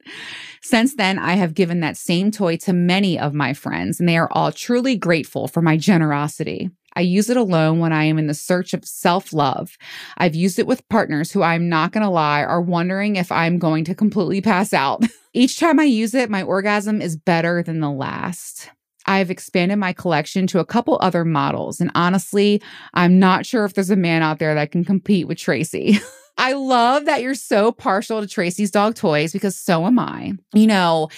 Since 0.63 0.95
then, 0.95 1.19
I 1.19 1.33
have 1.33 1.53
given 1.53 1.79
that 1.81 1.95
same 1.95 2.31
toy 2.31 2.57
to 2.57 2.73
many 2.73 3.19
of 3.19 3.35
my 3.35 3.53
friends, 3.53 3.99
and 3.99 4.09
they 4.09 4.17
are 4.17 4.29
all 4.31 4.51
truly 4.51 4.95
grateful 4.95 5.47
for 5.47 5.61
my 5.61 5.77
generosity. 5.77 6.71
I 6.95 7.01
use 7.01 7.29
it 7.29 7.37
alone 7.37 7.77
when 7.77 7.93
I 7.93 8.05
am 8.05 8.17
in 8.17 8.25
the 8.25 8.33
search 8.33 8.73
of 8.73 8.83
self 8.83 9.31
love. 9.31 9.77
I've 10.17 10.33
used 10.33 10.57
it 10.57 10.65
with 10.65 10.89
partners 10.89 11.31
who 11.31 11.43
I'm 11.43 11.69
not 11.69 11.91
going 11.91 12.03
to 12.03 12.09
lie 12.09 12.43
are 12.43 12.61
wondering 12.61 13.15
if 13.15 13.31
I'm 13.31 13.59
going 13.59 13.83
to 13.85 13.95
completely 13.95 14.41
pass 14.41 14.73
out. 14.73 15.03
Each 15.33 15.59
time 15.59 15.79
I 15.79 15.83
use 15.83 16.13
it, 16.13 16.29
my 16.29 16.41
orgasm 16.41 17.01
is 17.01 17.15
better 17.15 17.61
than 17.61 17.79
the 17.79 17.91
last. 17.91 18.69
I've 19.05 19.31
expanded 19.31 19.77
my 19.79 19.93
collection 19.93 20.47
to 20.47 20.59
a 20.59 20.65
couple 20.65 20.97
other 21.01 21.25
models, 21.25 21.79
and 21.79 21.91
honestly, 21.95 22.61
I'm 22.93 23.19
not 23.19 23.45
sure 23.45 23.65
if 23.65 23.73
there's 23.73 23.89
a 23.89 23.95
man 23.95 24.21
out 24.21 24.39
there 24.39 24.55
that 24.55 24.71
can 24.71 24.83
compete 24.83 25.27
with 25.27 25.37
Tracy. 25.37 25.99
I 26.37 26.53
love 26.53 27.05
that 27.05 27.21
you're 27.21 27.35
so 27.35 27.71
partial 27.71 28.21
to 28.21 28.27
Tracy's 28.27 28.71
dog 28.71 28.95
toys 28.95 29.33
because 29.33 29.57
so 29.57 29.85
am 29.85 29.99
I. 29.99 30.33
You 30.53 30.67
know, 30.67 31.09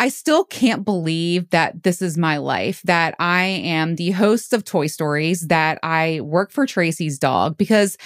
I 0.00 0.08
still 0.08 0.44
can't 0.44 0.82
believe 0.82 1.50
that 1.50 1.82
this 1.82 2.00
is 2.00 2.16
my 2.16 2.38
life, 2.38 2.80
that 2.84 3.14
I 3.18 3.42
am 3.44 3.96
the 3.96 4.12
host 4.12 4.54
of 4.54 4.64
Toy 4.64 4.86
Storiezz, 4.86 5.48
that 5.48 5.78
I 5.82 6.20
work 6.22 6.52
for 6.52 6.64
Tracy's 6.64 7.18
dog 7.18 7.58
because 7.58 7.98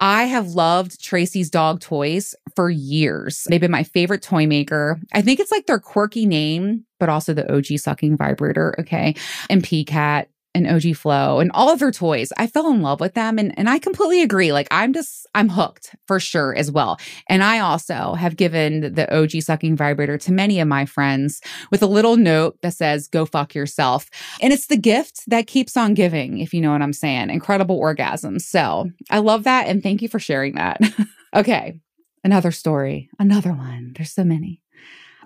I 0.00 0.24
have 0.24 0.48
loved 0.48 1.02
Tracy's 1.02 1.50
dog 1.50 1.80
toys 1.80 2.34
for 2.54 2.70
years. 2.70 3.46
They've 3.48 3.60
been 3.60 3.70
my 3.70 3.82
favorite 3.82 4.22
toy 4.22 4.46
maker. 4.46 5.00
I 5.12 5.22
think 5.22 5.40
it's 5.40 5.50
like 5.50 5.66
their 5.66 5.80
quirky 5.80 6.26
name, 6.26 6.84
but 7.00 7.08
also 7.08 7.34
the 7.34 7.52
OG 7.52 7.78
sucking 7.78 8.16
vibrator. 8.16 8.74
Okay. 8.78 9.14
And 9.50 9.62
PCAT 9.62 10.26
and 10.58 10.66
OG 10.66 10.96
Flow 10.96 11.40
and 11.40 11.50
all 11.54 11.70
of 11.70 11.78
their 11.78 11.90
toys. 11.90 12.32
I 12.36 12.46
fell 12.46 12.70
in 12.70 12.82
love 12.82 13.00
with 13.00 13.14
them 13.14 13.38
and, 13.38 13.56
and 13.58 13.68
I 13.68 13.78
completely 13.78 14.22
agree. 14.22 14.52
Like 14.52 14.68
I'm 14.70 14.92
just, 14.92 15.26
I'm 15.34 15.48
hooked 15.48 15.94
for 16.06 16.20
sure 16.20 16.54
as 16.54 16.70
well. 16.70 16.98
And 17.28 17.42
I 17.42 17.60
also 17.60 18.14
have 18.14 18.36
given 18.36 18.92
the 18.92 19.12
OG 19.14 19.42
sucking 19.42 19.76
vibrator 19.76 20.18
to 20.18 20.32
many 20.32 20.60
of 20.60 20.68
my 20.68 20.84
friends 20.84 21.40
with 21.70 21.82
a 21.82 21.86
little 21.86 22.16
note 22.16 22.58
that 22.62 22.74
says, 22.74 23.08
go 23.08 23.24
fuck 23.24 23.54
yourself. 23.54 24.10
And 24.42 24.52
it's 24.52 24.66
the 24.66 24.76
gift 24.76 25.22
that 25.28 25.46
keeps 25.46 25.76
on 25.76 25.94
giving, 25.94 26.38
if 26.38 26.52
you 26.52 26.60
know 26.60 26.72
what 26.72 26.82
I'm 26.82 26.92
saying. 26.92 27.30
Incredible 27.30 27.80
orgasms. 27.80 28.42
So 28.42 28.90
I 29.10 29.18
love 29.18 29.44
that. 29.44 29.66
And 29.68 29.82
thank 29.82 30.02
you 30.02 30.08
for 30.08 30.18
sharing 30.18 30.56
that. 30.56 30.80
okay. 31.34 31.80
Another 32.24 32.50
story, 32.50 33.08
another 33.18 33.52
one. 33.52 33.94
There's 33.96 34.12
so 34.12 34.24
many. 34.24 34.60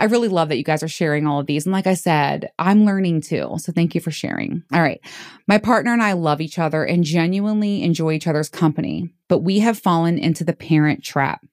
I 0.03 0.07
really 0.07 0.27
love 0.27 0.49
that 0.49 0.57
you 0.57 0.65
guys 0.65 0.83
are 0.83 0.89
sharing 0.89 1.29
all 1.29 1.39
of 1.39 1.47
these. 1.47 1.65
And 1.65 1.73
like 1.73 1.87
I 1.87 1.95
said, 1.95 2.51
I'm 2.59 2.85
learning 2.85 3.21
too. 3.21 3.55
So 3.59 3.71
thank 3.71 3.95
you 3.95 4.01
for 4.01 4.11
sharing. 4.11 4.65
All 4.73 4.83
right. 4.83 5.01
My 5.47 5.59
partner 5.59 5.93
and 5.93 6.03
I 6.03 6.15
love 6.15 6.41
each 6.41 6.59
other 6.59 6.83
and 6.83 7.05
genuinely 7.05 7.85
enjoy 7.85 8.15
each 8.15 8.27
other's 8.27 8.49
company, 8.49 9.15
but 9.29 9.45
we 9.45 9.61
have 9.61 9.79
fallen 9.79 10.19
into 10.19 10.43
the 10.43 10.55
parent 10.55 11.05
trap. 11.05 11.47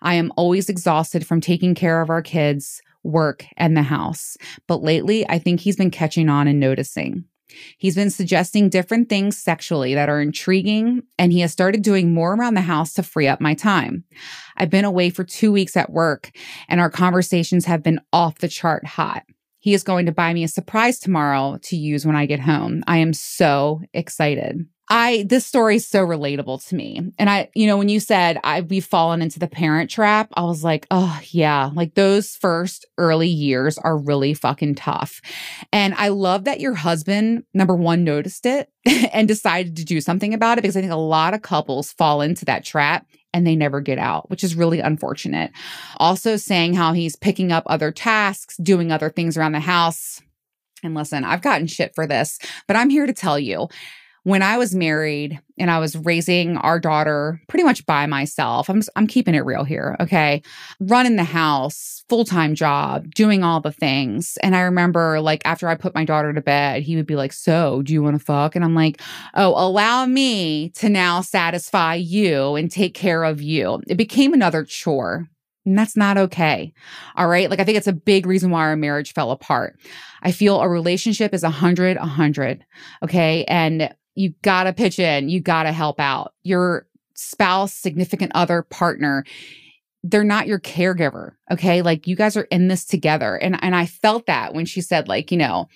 I 0.00 0.14
am 0.14 0.32
always 0.36 0.68
exhausted 0.68 1.26
from 1.26 1.40
taking 1.40 1.74
care 1.74 2.00
of 2.00 2.08
our 2.08 2.22
kids, 2.22 2.80
work, 3.02 3.44
and 3.56 3.76
the 3.76 3.82
house. 3.82 4.36
But 4.68 4.80
lately, 4.80 5.28
I 5.28 5.40
think 5.40 5.58
he's 5.58 5.76
been 5.76 5.90
catching 5.90 6.28
on 6.28 6.46
and 6.46 6.60
noticing. 6.60 7.24
He's 7.76 7.94
been 7.94 8.10
suggesting 8.10 8.68
different 8.68 9.08
things 9.08 9.36
sexually 9.36 9.94
that 9.94 10.08
are 10.08 10.20
intriguing, 10.20 11.02
and 11.18 11.32
he 11.32 11.40
has 11.40 11.52
started 11.52 11.82
doing 11.82 12.12
more 12.12 12.34
around 12.34 12.54
the 12.54 12.60
house 12.60 12.94
to 12.94 13.02
free 13.02 13.26
up 13.26 13.40
my 13.40 13.54
time. 13.54 14.04
I've 14.56 14.70
been 14.70 14.84
away 14.84 15.10
for 15.10 15.24
two 15.24 15.52
weeks 15.52 15.76
at 15.76 15.90
work, 15.90 16.30
and 16.68 16.80
our 16.80 16.90
conversations 16.90 17.64
have 17.64 17.82
been 17.82 18.00
off 18.12 18.38
the 18.38 18.48
chart 18.48 18.86
hot. 18.86 19.24
He 19.58 19.74
is 19.74 19.82
going 19.82 20.06
to 20.06 20.12
buy 20.12 20.32
me 20.34 20.44
a 20.44 20.48
surprise 20.48 20.98
tomorrow 20.98 21.58
to 21.62 21.76
use 21.76 22.06
when 22.06 22.16
I 22.16 22.26
get 22.26 22.40
home. 22.40 22.84
I 22.86 22.98
am 22.98 23.12
so 23.12 23.80
excited. 23.92 24.66
I 24.90 25.24
this 25.28 25.46
story 25.46 25.76
is 25.76 25.86
so 25.86 26.06
relatable 26.06 26.66
to 26.68 26.74
me. 26.74 27.12
And 27.18 27.28
I, 27.28 27.50
you 27.54 27.66
know, 27.66 27.76
when 27.76 27.88
you 27.88 28.00
said 28.00 28.38
I 28.42 28.62
we've 28.62 28.84
fallen 28.84 29.20
into 29.20 29.38
the 29.38 29.48
parent 29.48 29.90
trap, 29.90 30.30
I 30.34 30.44
was 30.44 30.64
like, 30.64 30.86
oh 30.90 31.20
yeah, 31.30 31.70
like 31.74 31.94
those 31.94 32.36
first 32.36 32.86
early 32.96 33.28
years 33.28 33.76
are 33.78 33.98
really 33.98 34.34
fucking 34.34 34.76
tough. 34.76 35.20
And 35.72 35.94
I 35.94 36.08
love 36.08 36.44
that 36.44 36.60
your 36.60 36.74
husband, 36.74 37.44
number 37.52 37.74
one, 37.74 38.04
noticed 38.04 38.46
it 38.46 38.70
and 39.12 39.28
decided 39.28 39.76
to 39.76 39.84
do 39.84 40.00
something 40.00 40.32
about 40.32 40.58
it 40.58 40.62
because 40.62 40.76
I 40.76 40.80
think 40.80 40.92
a 40.92 40.96
lot 40.96 41.34
of 41.34 41.42
couples 41.42 41.92
fall 41.92 42.22
into 42.22 42.44
that 42.46 42.64
trap 42.64 43.06
and 43.34 43.46
they 43.46 43.56
never 43.56 43.80
get 43.80 43.98
out, 43.98 44.30
which 44.30 44.42
is 44.42 44.54
really 44.54 44.80
unfortunate. 44.80 45.52
Also 45.98 46.36
saying 46.36 46.74
how 46.74 46.94
he's 46.94 47.14
picking 47.14 47.52
up 47.52 47.64
other 47.66 47.92
tasks, 47.92 48.56
doing 48.56 48.90
other 48.90 49.10
things 49.10 49.36
around 49.36 49.52
the 49.52 49.60
house. 49.60 50.22
And 50.82 50.94
listen, 50.94 51.24
I've 51.24 51.42
gotten 51.42 51.66
shit 51.66 51.94
for 51.94 52.06
this, 52.06 52.38
but 52.66 52.76
I'm 52.76 52.88
here 52.88 53.06
to 53.06 53.12
tell 53.12 53.38
you 53.38 53.68
when 54.28 54.42
I 54.42 54.58
was 54.58 54.74
married 54.74 55.40
and 55.56 55.70
I 55.70 55.78
was 55.78 55.96
raising 55.96 56.58
our 56.58 56.78
daughter 56.78 57.40
pretty 57.48 57.64
much 57.64 57.86
by 57.86 58.04
myself, 58.04 58.68
I'm, 58.68 58.82
I'm 58.94 59.06
keeping 59.06 59.34
it 59.34 59.46
real 59.46 59.64
here, 59.64 59.96
okay? 60.00 60.42
Running 60.80 61.16
the 61.16 61.24
house, 61.24 62.04
full 62.10 62.26
time 62.26 62.54
job, 62.54 63.14
doing 63.14 63.42
all 63.42 63.62
the 63.62 63.72
things. 63.72 64.36
And 64.42 64.54
I 64.54 64.60
remember, 64.60 65.18
like, 65.22 65.40
after 65.46 65.66
I 65.66 65.76
put 65.76 65.94
my 65.94 66.04
daughter 66.04 66.34
to 66.34 66.42
bed, 66.42 66.82
he 66.82 66.94
would 66.94 67.06
be 67.06 67.16
like, 67.16 67.32
So, 67.32 67.80
do 67.80 67.94
you 67.94 68.02
want 68.02 68.18
to 68.18 68.24
fuck? 68.24 68.54
And 68.54 68.62
I'm 68.62 68.74
like, 68.74 69.00
Oh, 69.32 69.54
allow 69.56 70.04
me 70.04 70.68
to 70.74 70.90
now 70.90 71.22
satisfy 71.22 71.94
you 71.94 72.54
and 72.54 72.70
take 72.70 72.92
care 72.92 73.24
of 73.24 73.40
you. 73.40 73.80
It 73.88 73.96
became 73.96 74.34
another 74.34 74.62
chore. 74.62 75.26
And 75.64 75.78
that's 75.78 75.96
not 75.96 76.18
okay. 76.18 76.72
All 77.16 77.28
right. 77.28 77.48
Like, 77.48 77.60
I 77.60 77.64
think 77.64 77.78
it's 77.78 77.86
a 77.86 77.92
big 77.94 78.26
reason 78.26 78.50
why 78.50 78.60
our 78.60 78.76
marriage 78.76 79.12
fell 79.14 79.30
apart. 79.30 79.78
I 80.22 80.32
feel 80.32 80.60
a 80.60 80.68
relationship 80.68 81.34
is 81.34 81.42
a 81.42 81.50
hundred, 81.50 81.96
a 81.96 82.06
hundred. 82.06 82.64
Okay. 83.02 83.44
And 83.48 83.94
you 84.18 84.34
got 84.42 84.64
to 84.64 84.72
pitch 84.72 84.98
in, 84.98 85.28
you 85.28 85.40
got 85.40 85.62
to 85.62 85.72
help 85.72 86.00
out. 86.00 86.34
Your 86.42 86.86
spouse, 87.14 87.72
significant 87.72 88.32
other, 88.34 88.62
partner, 88.62 89.24
they're 90.02 90.24
not 90.24 90.48
your 90.48 90.58
caregiver, 90.58 91.32
okay? 91.52 91.82
Like 91.82 92.08
you 92.08 92.16
guys 92.16 92.36
are 92.36 92.48
in 92.50 92.66
this 92.66 92.84
together. 92.84 93.36
And 93.36 93.62
and 93.62 93.76
I 93.76 93.86
felt 93.86 94.26
that 94.26 94.54
when 94.54 94.66
she 94.66 94.80
said 94.80 95.06
like, 95.06 95.30
you 95.30 95.38
know, 95.38 95.68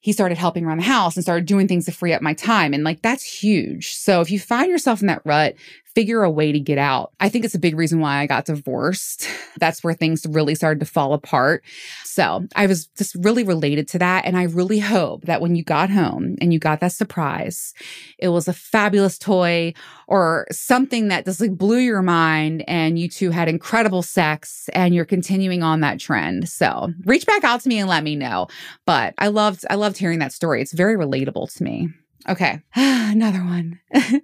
he 0.00 0.12
started 0.12 0.36
helping 0.36 0.64
around 0.64 0.78
the 0.78 0.84
house 0.84 1.16
and 1.16 1.24
started 1.24 1.46
doing 1.46 1.66
things 1.66 1.86
to 1.86 1.92
free 1.92 2.12
up 2.12 2.20
my 2.20 2.34
time. 2.34 2.74
And 2.74 2.84
like, 2.84 3.00
that's 3.00 3.24
huge. 3.24 3.94
So 3.94 4.20
if 4.20 4.30
you 4.30 4.38
find 4.38 4.70
yourself 4.70 5.00
in 5.00 5.06
that 5.06 5.22
rut, 5.24 5.54
figure 5.98 6.22
a 6.22 6.30
way 6.30 6.52
to 6.52 6.60
get 6.60 6.78
out. 6.78 7.12
I 7.18 7.28
think 7.28 7.44
it's 7.44 7.56
a 7.56 7.58
big 7.58 7.76
reason 7.76 7.98
why 7.98 8.18
I 8.18 8.26
got 8.28 8.44
divorced. 8.44 9.26
That's 9.58 9.82
where 9.82 9.94
things 9.94 10.24
really 10.28 10.54
started 10.54 10.78
to 10.78 10.86
fall 10.86 11.12
apart. 11.12 11.64
So 12.04 12.46
I 12.54 12.68
was 12.68 12.86
just 12.96 13.16
really 13.16 13.42
related 13.42 13.88
to 13.88 13.98
that. 13.98 14.24
And 14.24 14.38
I 14.38 14.44
really 14.44 14.78
hope 14.78 15.24
that 15.24 15.40
when 15.40 15.56
you 15.56 15.64
got 15.64 15.90
home 15.90 16.36
and 16.40 16.52
you 16.52 16.60
got 16.60 16.78
that 16.78 16.92
surprise, 16.92 17.74
it 18.16 18.28
was 18.28 18.46
a 18.46 18.52
fabulous 18.52 19.18
toy 19.18 19.74
or 20.06 20.46
something 20.52 21.08
that 21.08 21.24
just 21.24 21.40
like 21.40 21.58
blew 21.58 21.78
your 21.78 22.02
mind 22.02 22.62
and 22.68 22.96
you 22.96 23.08
two 23.08 23.32
had 23.32 23.48
incredible 23.48 24.02
sex 24.02 24.70
and 24.74 24.94
you're 24.94 25.04
continuing 25.04 25.64
on 25.64 25.80
that 25.80 25.98
trend. 25.98 26.48
So 26.48 26.92
reach 27.06 27.26
back 27.26 27.42
out 27.42 27.62
to 27.62 27.68
me 27.68 27.80
and 27.80 27.88
let 27.88 28.04
me 28.04 28.14
know. 28.14 28.46
But 28.86 29.14
I 29.18 29.26
loved, 29.26 29.64
I 29.68 29.74
loved 29.74 29.98
hearing 29.98 30.20
that 30.20 30.32
story. 30.32 30.62
It's 30.62 30.72
very 30.72 30.96
relatable 30.96 31.52
to 31.56 31.64
me. 31.64 31.88
Okay, 32.28 32.60
another 32.74 33.40
one. 33.40 33.80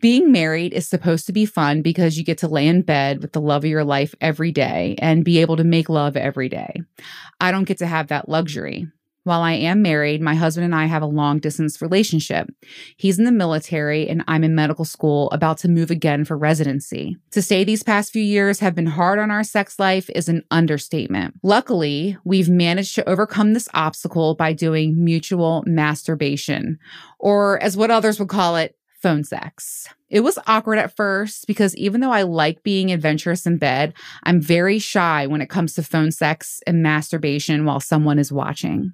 Being 0.00 0.32
married 0.32 0.72
is 0.72 0.88
supposed 0.88 1.26
to 1.26 1.32
be 1.32 1.46
fun 1.46 1.82
because 1.82 2.16
you 2.16 2.24
get 2.24 2.38
to 2.38 2.48
lay 2.48 2.66
in 2.66 2.82
bed 2.82 3.20
with 3.20 3.32
the 3.32 3.40
love 3.40 3.64
of 3.64 3.70
your 3.70 3.84
life 3.84 4.14
every 4.20 4.52
day 4.52 4.96
and 4.98 5.24
be 5.24 5.38
able 5.38 5.56
to 5.56 5.64
make 5.64 5.88
love 5.88 6.16
every 6.16 6.48
day. 6.48 6.80
I 7.40 7.50
don't 7.50 7.64
get 7.64 7.78
to 7.78 7.86
have 7.86 8.08
that 8.08 8.28
luxury. 8.28 8.86
While 9.26 9.42
I 9.42 9.54
am 9.54 9.82
married, 9.82 10.22
my 10.22 10.36
husband 10.36 10.66
and 10.66 10.74
I 10.74 10.84
have 10.84 11.02
a 11.02 11.06
long 11.06 11.40
distance 11.40 11.82
relationship. 11.82 12.48
He's 12.96 13.18
in 13.18 13.24
the 13.24 13.32
military 13.32 14.08
and 14.08 14.22
I'm 14.28 14.44
in 14.44 14.54
medical 14.54 14.84
school 14.84 15.28
about 15.32 15.58
to 15.58 15.68
move 15.68 15.90
again 15.90 16.24
for 16.24 16.38
residency. 16.38 17.16
To 17.32 17.42
say 17.42 17.64
these 17.64 17.82
past 17.82 18.12
few 18.12 18.22
years 18.22 18.60
have 18.60 18.76
been 18.76 18.86
hard 18.86 19.18
on 19.18 19.32
our 19.32 19.42
sex 19.42 19.80
life 19.80 20.08
is 20.10 20.28
an 20.28 20.44
understatement. 20.52 21.34
Luckily, 21.42 22.16
we've 22.24 22.48
managed 22.48 22.94
to 22.94 23.08
overcome 23.08 23.52
this 23.52 23.68
obstacle 23.74 24.36
by 24.36 24.52
doing 24.52 24.94
mutual 25.04 25.64
masturbation, 25.66 26.78
or 27.18 27.60
as 27.60 27.76
what 27.76 27.90
others 27.90 28.20
would 28.20 28.28
call 28.28 28.54
it, 28.54 28.76
phone 29.02 29.24
sex. 29.24 29.88
It 30.08 30.20
was 30.20 30.38
awkward 30.46 30.78
at 30.78 30.94
first 30.94 31.48
because 31.48 31.74
even 31.74 32.00
though 32.00 32.12
I 32.12 32.22
like 32.22 32.62
being 32.62 32.92
adventurous 32.92 33.44
in 33.44 33.58
bed, 33.58 33.92
I'm 34.22 34.40
very 34.40 34.78
shy 34.78 35.26
when 35.26 35.40
it 35.40 35.50
comes 35.50 35.74
to 35.74 35.82
phone 35.82 36.12
sex 36.12 36.62
and 36.64 36.80
masturbation 36.80 37.64
while 37.64 37.80
someone 37.80 38.20
is 38.20 38.30
watching. 38.30 38.92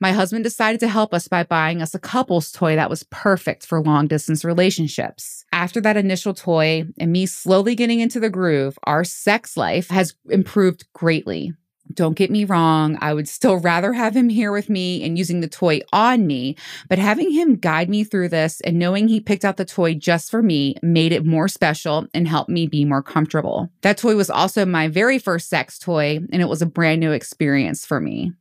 My 0.00 0.12
husband 0.12 0.44
decided 0.44 0.80
to 0.80 0.88
help 0.88 1.12
us 1.14 1.28
by 1.28 1.44
buying 1.44 1.82
us 1.82 1.94
a 1.94 1.98
couple's 1.98 2.52
toy 2.52 2.76
that 2.76 2.90
was 2.90 3.04
perfect 3.04 3.66
for 3.66 3.82
long 3.82 4.06
distance 4.06 4.44
relationships. 4.44 5.44
After 5.52 5.80
that 5.80 5.96
initial 5.96 6.34
toy 6.34 6.84
and 6.98 7.12
me 7.12 7.26
slowly 7.26 7.74
getting 7.74 8.00
into 8.00 8.20
the 8.20 8.30
groove, 8.30 8.78
our 8.84 9.04
sex 9.04 9.56
life 9.56 9.88
has 9.88 10.14
improved 10.28 10.86
greatly. 10.92 11.52
Don't 11.92 12.16
get 12.16 12.30
me 12.30 12.44
wrong, 12.44 12.98
I 13.00 13.14
would 13.14 13.28
still 13.28 13.56
rather 13.60 13.92
have 13.92 14.16
him 14.16 14.28
here 14.28 14.52
with 14.52 14.68
me 14.68 15.02
and 15.02 15.16
using 15.16 15.40
the 15.40 15.48
toy 15.48 15.80
on 15.92 16.26
me, 16.26 16.56
but 16.88 16.98
having 16.98 17.32
him 17.32 17.56
guide 17.56 17.88
me 17.88 18.04
through 18.04 18.28
this 18.28 18.60
and 18.62 18.78
knowing 18.78 19.08
he 19.08 19.20
picked 19.20 19.44
out 19.44 19.56
the 19.56 19.64
toy 19.64 19.94
just 19.94 20.30
for 20.30 20.42
me 20.42 20.76
made 20.82 21.12
it 21.12 21.24
more 21.24 21.48
special 21.48 22.06
and 22.14 22.28
helped 22.28 22.50
me 22.50 22.66
be 22.66 22.84
more 22.84 23.02
comfortable. 23.02 23.70
That 23.82 23.98
toy 23.98 24.16
was 24.16 24.30
also 24.30 24.66
my 24.66 24.88
very 24.88 25.18
first 25.18 25.48
sex 25.48 25.78
toy, 25.78 26.20
and 26.32 26.42
it 26.42 26.48
was 26.48 26.62
a 26.62 26.66
brand 26.66 27.00
new 27.00 27.12
experience 27.12 27.86
for 27.86 28.00
me. 28.00 28.32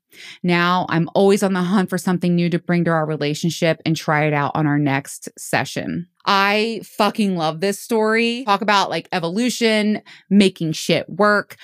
Now 0.43 0.85
I'm 0.89 1.09
always 1.13 1.43
on 1.43 1.53
the 1.53 1.61
hunt 1.61 1.89
for 1.89 1.97
something 1.97 2.35
new 2.35 2.49
to 2.49 2.59
bring 2.59 2.85
to 2.85 2.91
our 2.91 3.05
relationship 3.05 3.81
and 3.85 3.95
try 3.95 4.25
it 4.25 4.33
out 4.33 4.51
on 4.55 4.67
our 4.67 4.79
next 4.79 5.29
session. 5.37 6.07
I 6.25 6.81
fucking 6.83 7.37
love 7.37 7.61
this 7.61 7.79
story. 7.79 8.43
Talk 8.45 8.61
about 8.61 8.89
like 8.89 9.07
evolution, 9.11 10.01
making 10.29 10.73
shit 10.73 11.09
work. 11.09 11.55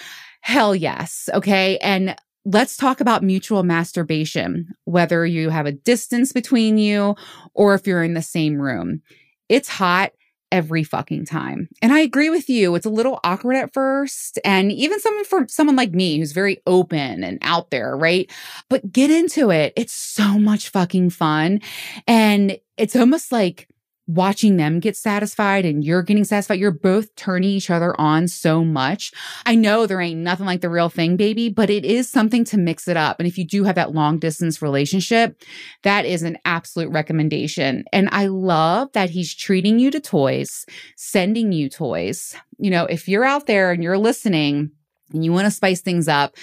Hell 0.41 0.75
yes. 0.75 1.29
Okay. 1.33 1.77
And 1.79 2.15
let's 2.45 2.77
talk 2.77 3.01
about 3.01 3.23
mutual 3.23 3.63
masturbation, 3.63 4.67
whether 4.85 5.25
you 5.25 5.49
have 5.49 5.65
a 5.65 5.71
distance 5.71 6.31
between 6.31 6.77
you 6.77 7.15
or 7.53 7.73
if 7.73 7.87
you're 7.87 8.03
in 8.03 8.13
the 8.13 8.21
same 8.21 8.61
room. 8.61 9.01
It's 9.49 9.69
hot 9.69 10.11
every 10.53 10.83
fucking 10.83 11.25
time. 11.25 11.67
And 11.81 11.91
I 11.91 11.99
agree 12.01 12.29
with 12.29 12.47
you. 12.47 12.75
It's 12.75 12.85
a 12.85 12.91
little 12.91 13.19
awkward 13.23 13.55
at 13.55 13.73
first. 13.73 14.39
And 14.45 14.71
even 14.71 14.99
someone 14.99 15.25
for 15.25 15.47
someone 15.49 15.75
like 15.75 15.91
me 15.91 16.19
who's 16.19 16.31
very 16.31 16.61
open 16.67 17.23
and 17.23 17.39
out 17.41 17.71
there, 17.71 17.97
right? 17.97 18.31
But 18.69 18.91
get 18.93 19.09
into 19.09 19.49
it. 19.49 19.73
It's 19.75 19.93
so 19.93 20.37
much 20.37 20.69
fucking 20.69 21.09
fun. 21.09 21.59
And 22.07 22.59
it's 22.77 22.95
almost 22.95 23.31
like 23.31 23.67
watching 24.07 24.57
them 24.57 24.79
get 24.79 24.97
satisfied 24.97 25.65
and 25.65 25.83
you're 25.83 26.03
getting 26.03 26.25
satisfied. 26.25 26.59
You're 26.59 26.71
both 26.71 27.15
turning 27.15 27.49
each 27.49 27.69
other 27.69 27.99
on 27.99 28.27
so 28.27 28.63
much. 28.63 29.11
I 29.45 29.55
know 29.55 29.85
there 29.85 30.01
ain't 30.01 30.19
nothing 30.19 30.45
like 30.45 30.61
the 30.61 30.69
real 30.69 30.89
thing, 30.89 31.15
baby, 31.15 31.49
but 31.49 31.69
it 31.69 31.85
is 31.85 32.09
something 32.09 32.43
to 32.45 32.57
mix 32.57 32.87
it 32.87 32.97
up. 32.97 33.19
And 33.19 33.27
if 33.27 33.37
you 33.37 33.45
do 33.45 33.63
have 33.63 33.75
that 33.75 33.93
long 33.93 34.19
distance 34.19 34.61
relationship, 34.61 35.41
that 35.83 36.05
is 36.05 36.21
an 36.21 36.37
absolute 36.43 36.91
recommendation. 36.91 37.85
And 37.93 38.09
I 38.11 38.27
love 38.27 38.91
that 38.93 39.09
he's 39.09 39.33
treating 39.33 39.79
you 39.79 39.89
to 39.91 40.01
toys, 40.01 40.65
sending 40.97 41.53
you 41.53 41.69
toys. 41.69 42.35
You 42.57 42.71
know, 42.71 42.85
if 42.85 43.07
you're 43.07 43.25
out 43.25 43.47
there 43.47 43.71
and 43.71 43.81
you're 43.81 43.97
listening 43.97 44.71
and 45.13 45.23
you 45.23 45.31
want 45.31 45.45
to 45.45 45.51
spice 45.51 45.81
things 45.81 46.09
up, 46.09 46.35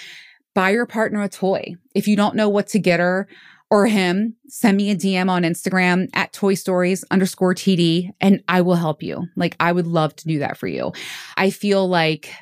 buy 0.55 0.71
your 0.71 0.87
partner 0.87 1.23
a 1.23 1.29
toy. 1.29 1.75
If 1.95 2.09
you 2.09 2.17
don't 2.17 2.37
know 2.37 2.49
what 2.49 2.69
to 2.69 2.79
get 2.79 3.01
her, 3.01 3.29
or 3.71 3.87
him, 3.87 4.37
send 4.49 4.77
me 4.77 4.91
a 4.91 4.97
DM 4.97 5.31
on 5.31 5.43
Instagram 5.43 6.09
at 6.13 6.33
Toy 6.33 6.55
Storiezz 6.55 7.05
underscore 7.11 7.55
TD 7.55 8.11
and 8.21 8.43
I 8.49 8.63
will 8.63 8.75
help 8.75 9.03
you. 9.03 9.29
Like, 9.37 9.57
I 9.61 9.71
would 9.71 9.87
love 9.87 10.15
to 10.17 10.27
do 10.27 10.41
that 10.41 10.57
for 10.57 10.67
you. 10.67 10.93
I 11.37 11.51
feel 11.51 11.89
like 11.89 12.33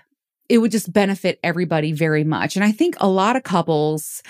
it 0.48 0.58
would 0.58 0.70
just 0.70 0.92
benefit 0.92 1.38
everybody 1.42 1.92
very 1.92 2.24
much. 2.24 2.56
And 2.56 2.64
I 2.64 2.72
think 2.72 2.96
a 2.98 3.08
lot 3.08 3.36
of 3.36 3.42
couples, 3.42 4.22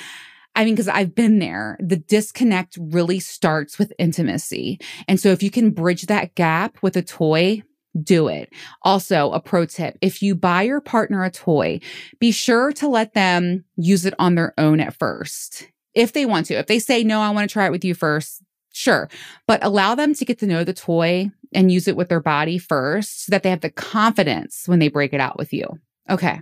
I 0.57 0.65
mean, 0.65 0.75
because 0.75 0.89
I've 0.89 1.15
been 1.15 1.39
there, 1.39 1.79
the 1.81 1.97
disconnect 1.97 2.77
really 2.81 3.21
starts 3.21 3.79
with 3.79 3.93
intimacy. 3.99 4.81
And 5.07 5.21
so 5.21 5.29
if 5.29 5.43
you 5.43 5.53
can 5.53 5.71
bridge 5.71 6.07
that 6.07 6.35
gap 6.35 6.79
with 6.83 6.97
a 6.97 7.03
toy, 7.03 7.63
do 8.03 8.27
it. 8.27 8.53
Also, 8.83 9.31
a 9.31 9.41
pro 9.41 9.67
tip 9.67 9.97
if 10.01 10.21
you 10.21 10.35
buy 10.35 10.63
your 10.63 10.81
partner 10.81 11.25
a 11.25 11.31
toy, 11.31 11.81
be 12.19 12.33
sure 12.33 12.73
to 12.73 12.89
let 12.89 13.15
them 13.15 13.65
use 13.77 14.05
it 14.05 14.15
on 14.19 14.35
their 14.35 14.53
own 14.59 14.81
at 14.81 14.95
first 14.95 15.69
if 15.95 16.13
they 16.13 16.27
want 16.27 16.47
to. 16.47 16.55
If 16.55 16.67
they 16.67 16.79
say, 16.79 17.05
no, 17.05 17.21
I 17.21 17.31
want 17.31 17.49
to 17.49 17.53
try 17.53 17.67
it 17.67 17.73
with 17.73 17.85
you 17.85 17.95
first, 17.95 18.43
sure. 18.73 19.09
But 19.47 19.65
allow 19.65 19.95
them 19.95 20.15
to 20.15 20.25
get 20.25 20.39
to 20.41 20.47
know 20.47 20.65
the 20.65 20.75
toy 20.75 21.31
and 21.55 21.73
use 21.73 21.89
it 21.89 21.97
with 21.97 22.09
their 22.09 22.21
body 22.21 22.59
first 22.59 23.25
so 23.27 23.31
that 23.31 23.43
they 23.43 23.51
have 23.51 23.61
the 23.61 23.71
confidence 23.71 24.65
when 24.67 24.79
they 24.79 24.89
break 24.89 25.13
it 25.13 25.21
out 25.21 25.39
with 25.39 25.53
you. 25.53 25.79
Okay. 26.11 26.41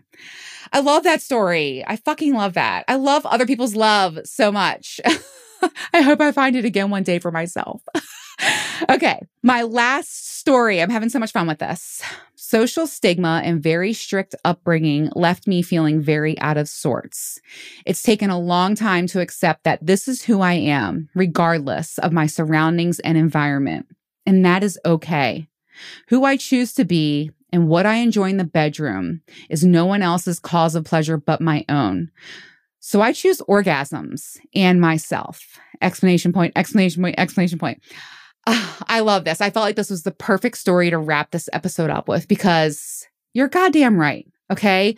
I 0.73 0.81
love 0.81 1.05
that 1.05 1.23
story. 1.23 1.85
I 1.87 1.97
fucking 1.97 2.35
love 2.35 2.55
that. 2.55 2.85
I 2.89 2.97
love 2.97 3.27
other 3.27 3.47
people's 3.47 3.77
love 3.77 4.19
so 4.25 4.53
much. 4.53 5.01
I 5.93 6.03
hope 6.03 6.21
I 6.21 6.33
find 6.33 6.57
it 6.57 6.65
again 6.65 6.91
one 6.91 7.03
day 7.03 7.19
for 7.19 7.31
myself. 7.31 7.83
okay, 8.91 9.21
my 9.43 9.63
last 9.63 10.39
story. 10.39 10.81
I'm 10.81 10.91
having 10.91 11.09
so 11.09 11.19
much 11.19 11.33
fun 11.33 11.47
with 11.47 11.59
this. 11.59 12.03
Social 12.35 12.87
stigma 12.87 13.41
and 13.45 13.63
very 13.63 13.93
strict 13.93 14.35
upbringing 14.45 15.11
left 15.15 15.47
me 15.47 15.63
feeling 15.63 16.01
very 16.01 16.39
out 16.39 16.57
of 16.57 16.69
sorts. 16.69 17.41
It's 17.85 18.03
taken 18.03 18.31
a 18.31 18.39
long 18.39 18.75
time 18.75 19.07
to 19.09 19.21
accept 19.21 19.65
that 19.65 19.85
this 19.85 20.07
is 20.07 20.23
who 20.23 20.41
I 20.41 20.55
am, 20.55 21.09
regardless 21.15 21.99
of 21.99 22.13
my 22.13 22.27
surroundings 22.27 23.01
and 23.01 23.19
environment. 23.19 23.87
And 24.25 24.45
that 24.45 24.63
is 24.63 24.79
okay. 24.85 25.49
Who 26.09 26.25
I 26.25 26.37
choose 26.37 26.73
to 26.75 26.85
be 26.85 27.33
and 27.53 27.69
what 27.69 27.87
I 27.87 27.97
enjoy 27.97 28.31
in 28.31 28.37
the 28.37 28.45
bedroom 28.45 29.23
is 29.49 29.65
no 29.65 29.87
one 29.87 30.03
else's 30.03 30.39
cause 30.39 30.75
of 30.75 30.85
pleasure 30.85 31.17
but 31.17 31.41
my 31.41 31.65
own. 31.69 32.11
So 32.87 33.01
I 33.01 33.11
choose 33.11 33.43
orgasms 33.49 34.39
and 34.55 34.81
myself. 34.81 35.59
Explanation 35.83 36.33
point, 36.33 36.53
explanation 36.55 37.03
point, 37.03 37.17
explanation 37.19 37.59
point. 37.59 37.83
Uh, 38.47 38.75
I 38.87 39.01
love 39.01 39.25
this. 39.25 39.41
I 39.41 39.51
felt 39.51 39.65
like 39.65 39.75
this 39.75 39.91
was 39.91 40.05
the 40.05 40.13
perfect 40.13 40.57
story 40.57 40.91
to 40.91 40.99
wrap 40.99 41.33
this 41.33 41.49
episode 41.53 41.91
up 41.91 42.07
with 42.07 42.29
because 42.29 43.05
you're 43.35 43.49
goddamn 43.49 43.99
right. 43.99 44.25
Okay. 44.53 44.95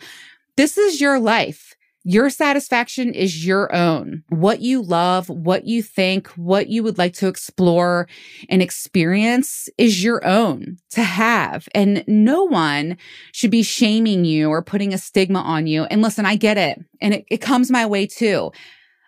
This 0.55 0.77
is 0.77 1.01
your 1.01 1.19
life. 1.19 1.68
Your 2.09 2.31
satisfaction 2.31 3.13
is 3.13 3.45
your 3.45 3.71
own. 3.71 4.23
What 4.29 4.61
you 4.61 4.81
love, 4.81 5.29
what 5.29 5.65
you 5.65 5.83
think, 5.83 6.27
what 6.29 6.67
you 6.67 6.81
would 6.81 6.97
like 6.97 7.13
to 7.17 7.27
explore 7.27 8.07
and 8.49 8.63
experience 8.63 9.69
is 9.77 10.03
your 10.03 10.25
own 10.25 10.77
to 10.89 11.03
have. 11.03 11.69
And 11.75 12.03
no 12.07 12.45
one 12.45 12.97
should 13.31 13.51
be 13.51 13.61
shaming 13.61 14.25
you 14.25 14.49
or 14.49 14.63
putting 14.63 14.91
a 14.91 14.97
stigma 14.97 15.37
on 15.37 15.67
you. 15.67 15.83
And 15.83 16.01
listen, 16.01 16.25
I 16.25 16.35
get 16.35 16.57
it. 16.57 16.79
And 16.99 17.13
it, 17.13 17.25
it 17.29 17.41
comes 17.41 17.69
my 17.69 17.85
way 17.85 18.07
too. 18.07 18.51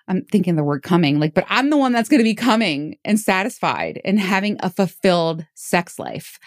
I'm 0.08 0.24
thinking 0.26 0.56
the 0.56 0.64
word 0.64 0.84
coming, 0.84 1.20
like, 1.20 1.34
but 1.34 1.48
I'm 1.50 1.72
the 1.72 1.78
one 1.78 1.94
that's 1.94 2.08
going 2.08 2.20
to 2.20 2.24
be 2.24 2.36
coming 2.36 3.00
and 3.04 3.20
satisfied 3.20 4.00
and 4.06 4.20
having 4.20 4.58
a 4.60 4.70
fulfilled 4.70 5.48
sex 5.56 5.98
life. 5.98 6.38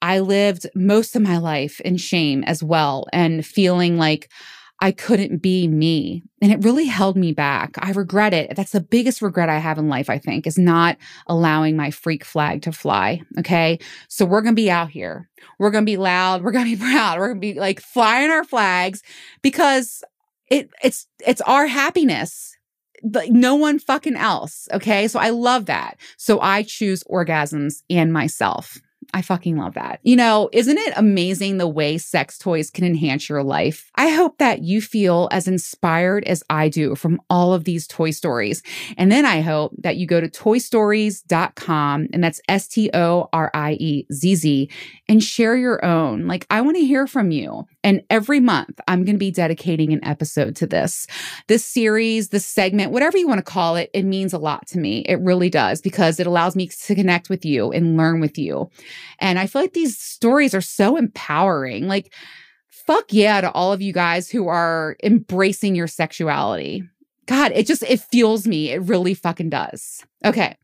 I 0.00 0.20
lived 0.20 0.68
most 0.72 1.16
of 1.16 1.22
my 1.22 1.38
life 1.38 1.80
in 1.80 1.96
shame 1.96 2.44
as 2.44 2.62
well 2.62 3.08
and 3.12 3.44
feeling 3.44 3.96
like 3.96 4.30
I 4.80 4.92
couldn't 4.92 5.38
be 5.38 5.68
me. 5.68 6.22
And 6.42 6.52
it 6.52 6.62
really 6.62 6.84
held 6.84 7.16
me 7.16 7.32
back. 7.32 7.76
I 7.78 7.92
regret 7.92 8.34
it. 8.34 8.54
That's 8.56 8.72
the 8.72 8.80
biggest 8.80 9.22
regret 9.22 9.48
I 9.48 9.58
have 9.58 9.78
in 9.78 9.88
life, 9.88 10.10
I 10.10 10.18
think, 10.18 10.46
is 10.46 10.58
not 10.58 10.98
allowing 11.26 11.76
my 11.76 11.90
freak 11.90 12.24
flag 12.24 12.62
to 12.62 12.72
fly. 12.72 13.22
Okay. 13.38 13.78
So 14.08 14.26
we're 14.26 14.42
going 14.42 14.54
to 14.54 14.62
be 14.62 14.70
out 14.70 14.90
here. 14.90 15.30
We're 15.58 15.70
going 15.70 15.84
to 15.84 15.90
be 15.90 15.96
loud. 15.96 16.42
We're 16.42 16.52
going 16.52 16.66
to 16.66 16.76
be 16.76 16.82
proud. 16.92 17.18
We're 17.18 17.28
going 17.28 17.40
to 17.40 17.54
be 17.54 17.58
like 17.58 17.80
flying 17.80 18.30
our 18.30 18.44
flags 18.44 19.02
because 19.40 20.04
it, 20.50 20.68
it's, 20.84 21.06
it's 21.26 21.40
our 21.42 21.66
happiness. 21.66 22.54
Like 23.02 23.30
no 23.30 23.54
one 23.54 23.78
fucking 23.78 24.16
else. 24.16 24.68
Okay. 24.72 25.08
So 25.08 25.18
I 25.18 25.30
love 25.30 25.66
that. 25.66 25.96
So 26.18 26.40
I 26.40 26.62
choose 26.62 27.02
orgasms 27.04 27.82
and 27.88 28.12
myself. 28.12 28.78
I 29.14 29.22
fucking 29.22 29.56
love 29.56 29.74
that. 29.74 30.00
You 30.02 30.16
know, 30.16 30.48
isn't 30.52 30.76
it 30.78 30.92
amazing 30.96 31.58
the 31.58 31.68
way 31.68 31.98
sex 31.98 32.38
toys 32.38 32.70
can 32.70 32.84
enhance 32.84 33.28
your 33.28 33.42
life? 33.42 33.90
I 33.94 34.08
hope 34.08 34.38
that 34.38 34.62
you 34.62 34.80
feel 34.80 35.28
as 35.32 35.48
inspired 35.48 36.24
as 36.24 36.42
I 36.50 36.68
do 36.68 36.94
from 36.94 37.20
all 37.30 37.52
of 37.52 37.64
these 37.64 37.86
toy 37.86 38.10
stories. 38.10 38.62
And 38.96 39.10
then 39.10 39.24
I 39.24 39.40
hope 39.40 39.72
that 39.78 39.96
you 39.96 40.06
go 40.06 40.20
to 40.20 40.28
toystoriezz.com 40.28 42.08
and 42.12 42.22
that's 42.22 42.40
S 42.48 42.68
T 42.68 42.90
O 42.94 43.28
R 43.32 43.50
I 43.54 43.72
E 43.72 44.06
Z 44.12 44.34
Z 44.34 44.70
and 45.08 45.22
share 45.22 45.56
your 45.56 45.84
own. 45.84 46.26
Like, 46.26 46.46
I 46.50 46.60
want 46.60 46.76
to 46.76 46.84
hear 46.84 47.06
from 47.06 47.30
you. 47.30 47.66
And 47.86 48.02
every 48.10 48.40
month, 48.40 48.80
I'm 48.88 49.04
going 49.04 49.14
to 49.14 49.20
be 49.20 49.30
dedicating 49.30 49.92
an 49.92 50.04
episode 50.04 50.56
to 50.56 50.66
this. 50.66 51.06
This 51.46 51.64
series, 51.64 52.30
this 52.30 52.44
segment, 52.44 52.90
whatever 52.90 53.16
you 53.16 53.28
want 53.28 53.38
to 53.38 53.44
call 53.44 53.76
it, 53.76 53.90
it 53.94 54.02
means 54.02 54.32
a 54.32 54.38
lot 54.38 54.66
to 54.68 54.78
me. 54.78 55.02
It 55.02 55.20
really 55.20 55.48
does 55.48 55.80
because 55.80 56.18
it 56.18 56.26
allows 56.26 56.56
me 56.56 56.66
to 56.66 56.94
connect 56.96 57.30
with 57.30 57.44
you 57.44 57.70
and 57.70 57.96
learn 57.96 58.18
with 58.18 58.38
you. 58.38 58.68
And 59.20 59.38
I 59.38 59.46
feel 59.46 59.62
like 59.62 59.74
these 59.74 59.96
stories 59.96 60.52
are 60.52 60.60
so 60.60 60.96
empowering. 60.96 61.86
Like, 61.86 62.12
fuck 62.68 63.12
yeah 63.12 63.40
to 63.40 63.52
all 63.52 63.72
of 63.72 63.80
you 63.80 63.92
guys 63.92 64.28
who 64.28 64.48
are 64.48 64.96
embracing 65.04 65.76
your 65.76 65.86
sexuality. 65.86 66.82
God, 67.26 67.52
it 67.54 67.66
just, 67.66 67.82
it 67.82 68.00
fuels 68.00 68.46
me. 68.46 68.70
It 68.70 68.82
really 68.82 69.14
fucking 69.14 69.50
does. 69.50 70.04
Okay. 70.24 70.56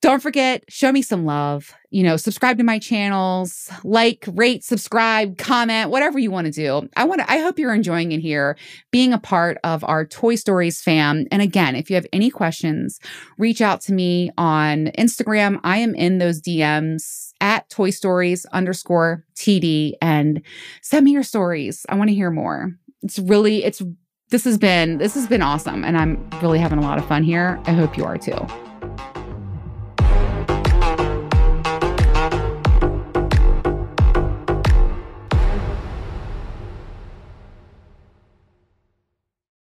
Don't 0.00 0.22
forget, 0.22 0.64
show 0.68 0.92
me 0.92 1.02
some 1.02 1.24
love. 1.24 1.74
You 1.90 2.02
know, 2.02 2.16
subscribe 2.16 2.58
to 2.58 2.64
my 2.64 2.78
channels, 2.78 3.70
like, 3.84 4.24
rate, 4.32 4.64
subscribe, 4.64 5.38
comment, 5.38 5.90
whatever 5.90 6.18
you 6.18 6.30
want 6.30 6.46
to 6.46 6.52
do. 6.52 6.88
I 6.96 7.04
want 7.04 7.20
to, 7.20 7.30
I 7.30 7.38
hope 7.38 7.58
you're 7.58 7.74
enjoying 7.74 8.12
it 8.12 8.20
here, 8.20 8.56
being 8.90 9.12
a 9.12 9.18
part 9.18 9.58
of 9.64 9.84
our 9.84 10.04
Toy 10.04 10.34
Storiezz 10.34 10.82
fam. 10.82 11.26
And 11.30 11.42
again, 11.42 11.76
if 11.76 11.90
you 11.90 11.96
have 11.96 12.06
any 12.12 12.30
questions, 12.30 13.00
reach 13.38 13.60
out 13.60 13.80
to 13.82 13.92
me 13.92 14.30
on 14.36 14.86
Instagram. 14.98 15.60
I 15.64 15.78
am 15.78 15.94
in 15.94 16.18
those 16.18 16.40
DMs 16.40 17.32
at 17.40 17.68
Toy 17.70 17.90
Storiezz 17.90 18.46
underscore 18.52 19.24
TD 19.36 19.94
and 20.02 20.42
send 20.82 21.04
me 21.04 21.12
your 21.12 21.22
stories. 21.22 21.86
I 21.88 21.94
want 21.94 22.08
to 22.08 22.14
hear 22.14 22.30
more. 22.30 22.72
It's 23.02 23.18
really, 23.18 23.64
it's, 23.64 23.82
this 24.30 24.44
has 24.44 24.58
been, 24.58 24.98
this 24.98 25.14
has 25.14 25.26
been 25.26 25.42
awesome. 25.42 25.84
And 25.84 25.96
I'm 25.96 26.28
really 26.42 26.58
having 26.58 26.78
a 26.78 26.82
lot 26.82 26.98
of 26.98 27.06
fun 27.06 27.22
here. 27.22 27.60
I 27.64 27.72
hope 27.72 27.96
you 27.96 28.04
are 28.04 28.18
too. 28.18 28.46